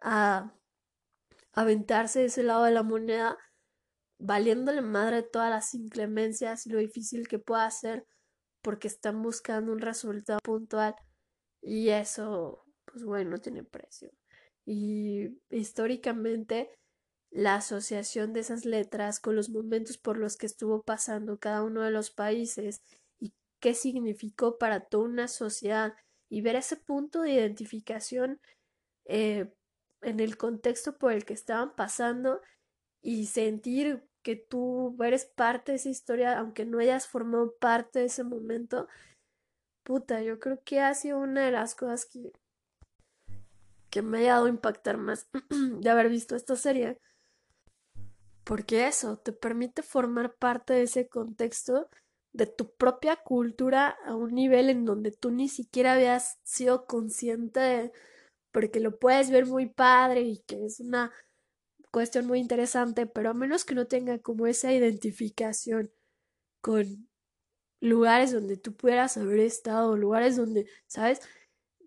a 0.00 0.54
aventarse 1.52 2.20
de 2.20 2.26
ese 2.26 2.44
lado 2.44 2.64
de 2.64 2.72
la 2.72 2.84
moneda, 2.84 3.36
valiéndole 4.18 4.80
madre 4.80 5.22
todas 5.22 5.50
las 5.50 5.74
inclemencias 5.74 6.66
y 6.66 6.70
lo 6.70 6.78
difícil 6.78 7.26
que 7.26 7.40
pueda 7.40 7.68
ser 7.70 8.06
porque 8.62 8.88
están 8.88 9.22
buscando 9.22 9.72
un 9.72 9.80
resultado 9.80 10.38
puntual. 10.42 10.94
Y 11.62 11.88
eso 11.90 12.65
pues 12.96 13.04
bueno, 13.04 13.32
no 13.32 13.38
tiene 13.38 13.62
precio. 13.62 14.10
Y 14.64 15.38
históricamente 15.50 16.70
la 17.30 17.56
asociación 17.56 18.32
de 18.32 18.40
esas 18.40 18.64
letras 18.64 19.20
con 19.20 19.36
los 19.36 19.50
momentos 19.50 19.98
por 19.98 20.16
los 20.16 20.38
que 20.38 20.46
estuvo 20.46 20.80
pasando 20.80 21.38
cada 21.38 21.62
uno 21.62 21.82
de 21.82 21.90
los 21.90 22.10
países 22.10 22.80
y 23.20 23.34
qué 23.60 23.74
significó 23.74 24.56
para 24.56 24.80
toda 24.80 25.04
una 25.04 25.28
sociedad 25.28 25.92
y 26.30 26.40
ver 26.40 26.56
ese 26.56 26.76
punto 26.76 27.20
de 27.20 27.32
identificación 27.32 28.40
eh, 29.04 29.52
en 30.00 30.18
el 30.18 30.38
contexto 30.38 30.96
por 30.96 31.12
el 31.12 31.26
que 31.26 31.34
estaban 31.34 31.76
pasando 31.76 32.40
y 33.02 33.26
sentir 33.26 34.04
que 34.22 34.36
tú 34.36 34.96
eres 35.04 35.26
parte 35.26 35.72
de 35.72 35.76
esa 35.76 35.90
historia, 35.90 36.38
aunque 36.38 36.64
no 36.64 36.78
hayas 36.78 37.06
formado 37.06 37.54
parte 37.58 37.98
de 37.98 38.06
ese 38.06 38.24
momento, 38.24 38.88
puta, 39.84 40.22
yo 40.22 40.40
creo 40.40 40.62
que 40.64 40.80
ha 40.80 40.94
sido 40.94 41.18
una 41.18 41.44
de 41.44 41.52
las 41.52 41.74
cosas 41.74 42.06
que 42.06 42.32
que 43.96 44.02
me 44.02 44.18
haya 44.18 44.34
dado 44.34 44.48
impactar 44.48 44.98
más 44.98 45.26
de 45.80 45.88
haber 45.88 46.10
visto 46.10 46.36
esta 46.36 46.54
serie. 46.54 47.00
Porque 48.44 48.86
eso 48.86 49.16
te 49.16 49.32
permite 49.32 49.82
formar 49.82 50.34
parte 50.34 50.74
de 50.74 50.82
ese 50.82 51.08
contexto 51.08 51.88
de 52.34 52.44
tu 52.44 52.76
propia 52.76 53.16
cultura 53.16 53.96
a 54.04 54.14
un 54.14 54.34
nivel 54.34 54.68
en 54.68 54.84
donde 54.84 55.12
tú 55.12 55.30
ni 55.30 55.48
siquiera 55.48 55.94
habías 55.94 56.38
sido 56.42 56.84
consciente 56.84 57.90
porque 58.52 58.80
lo 58.80 58.98
puedes 58.98 59.30
ver 59.30 59.46
muy 59.46 59.64
padre 59.64 60.20
y 60.20 60.40
que 60.40 60.66
es 60.66 60.80
una 60.80 61.10
cuestión 61.90 62.26
muy 62.26 62.38
interesante, 62.38 63.06
pero 63.06 63.30
a 63.30 63.34
menos 63.34 63.64
que 63.64 63.74
no 63.74 63.86
tenga 63.86 64.18
como 64.18 64.46
esa 64.46 64.74
identificación 64.74 65.90
con 66.60 67.08
lugares 67.80 68.30
donde 68.30 68.58
tú 68.58 68.76
pudieras 68.76 69.16
haber 69.16 69.40
estado, 69.40 69.96
lugares 69.96 70.36
donde, 70.36 70.66
¿sabes? 70.86 71.22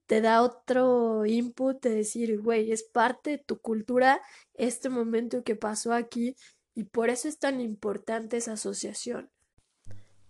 Te 0.10 0.22
da 0.22 0.42
otro 0.42 1.24
input 1.28 1.84
de 1.84 1.92
decir, 1.92 2.42
güey, 2.42 2.72
es 2.72 2.82
parte 2.82 3.30
de 3.30 3.38
tu 3.38 3.60
cultura 3.60 4.20
este 4.56 4.90
momento 4.90 5.44
que 5.44 5.56
pasó 5.56 5.94
aquí 5.94 6.36
y 6.74 6.86
por 6.86 7.12
eso 7.12 7.28
es 7.28 7.38
tan 7.38 7.62
importante 7.62 8.38
esa 8.38 8.54
asociación. 8.54 9.30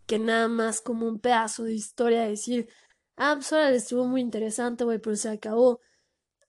Que 0.05 0.19
nada 0.19 0.49
más 0.49 0.81
como 0.81 1.07
un 1.07 1.21
pedazo 1.21 1.63
de 1.63 1.75
historia 1.75 2.23
decir, 2.23 2.67
ah, 3.15 3.35
pues 3.35 3.53
estuvo 3.53 4.03
muy 4.05 4.19
interesante, 4.19 4.83
güey, 4.83 4.99
pero 4.99 5.15
se 5.15 5.29
acabó. 5.29 5.79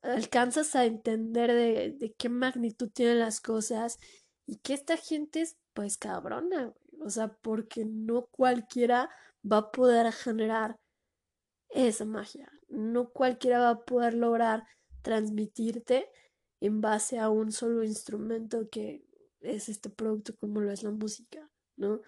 Alcanzas 0.03 0.75
a 0.75 0.85
entender 0.85 1.53
de, 1.53 1.93
de 1.93 2.12
qué 2.14 2.29
magnitud 2.29 2.90
tienen 2.93 3.21
las 3.21 3.40
cosas 3.40 4.01
y 4.45 4.57
que 4.57 4.75
esta 4.75 4.97
gente 4.97 5.43
es 5.43 5.57
pues 5.73 5.99
cabrona, 5.99 6.64
güey. 6.64 7.03
O 7.07 7.11
sea, 7.11 7.29
porque 7.29 7.85
no 7.85 8.27
cualquiera 8.27 9.09
va 9.51 9.59
a 9.59 9.71
poder 9.71 10.12
generar 10.12 10.81
esa 11.71 12.05
magia 12.05 12.51
no 12.71 13.11
cualquiera 13.11 13.59
va 13.59 13.71
a 13.71 13.85
poder 13.85 14.15
lograr 14.15 14.65
transmitirte 15.03 16.09
en 16.61 16.81
base 16.81 17.19
a 17.19 17.29
un 17.29 17.53
solo 17.53 17.85
instrumento 17.85 18.69
que 18.71 19.05
es 19.41 19.69
este 19.69 19.91
producto 19.91 20.37
como 20.37 20.61
lo 20.61 20.71
es 20.71 20.83
la 20.83 20.91
música, 20.91 21.51
¿no? 21.77 22.01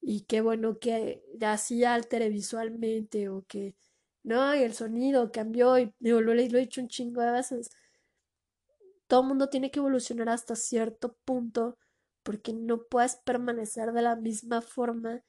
Y 0.00 0.22
qué 0.22 0.40
bueno 0.40 0.78
que 0.78 1.22
así 1.40 1.84
altere 1.84 2.28
visualmente 2.28 3.28
o 3.28 3.44
que 3.46 3.74
no, 4.22 4.54
y 4.56 4.62
el 4.62 4.74
sonido 4.74 5.30
cambió 5.30 5.78
y 5.78 5.94
digo, 6.00 6.20
lo, 6.20 6.34
lo 6.34 6.40
he 6.40 6.48
dicho 6.48 6.80
un 6.80 6.88
chingo 6.88 7.22
de 7.22 7.30
veces. 7.30 7.70
Todo 9.06 9.20
el 9.20 9.28
mundo 9.28 9.48
tiene 9.48 9.70
que 9.70 9.78
evolucionar 9.78 10.28
hasta 10.28 10.56
cierto 10.56 11.16
punto 11.24 11.78
porque 12.24 12.52
no 12.52 12.82
puedes 12.82 13.16
permanecer 13.16 13.92
de 13.92 14.02
la 14.02 14.16
misma 14.16 14.62
forma 14.62 15.22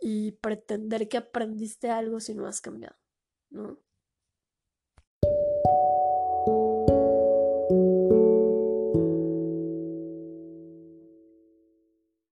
y 0.00 0.32
pretender 0.32 1.08
que 1.08 1.18
aprendiste 1.18 1.88
algo 1.88 2.18
si 2.18 2.34
no 2.34 2.46
has 2.46 2.60
cambiado, 2.60 2.96
¿no? 3.50 3.78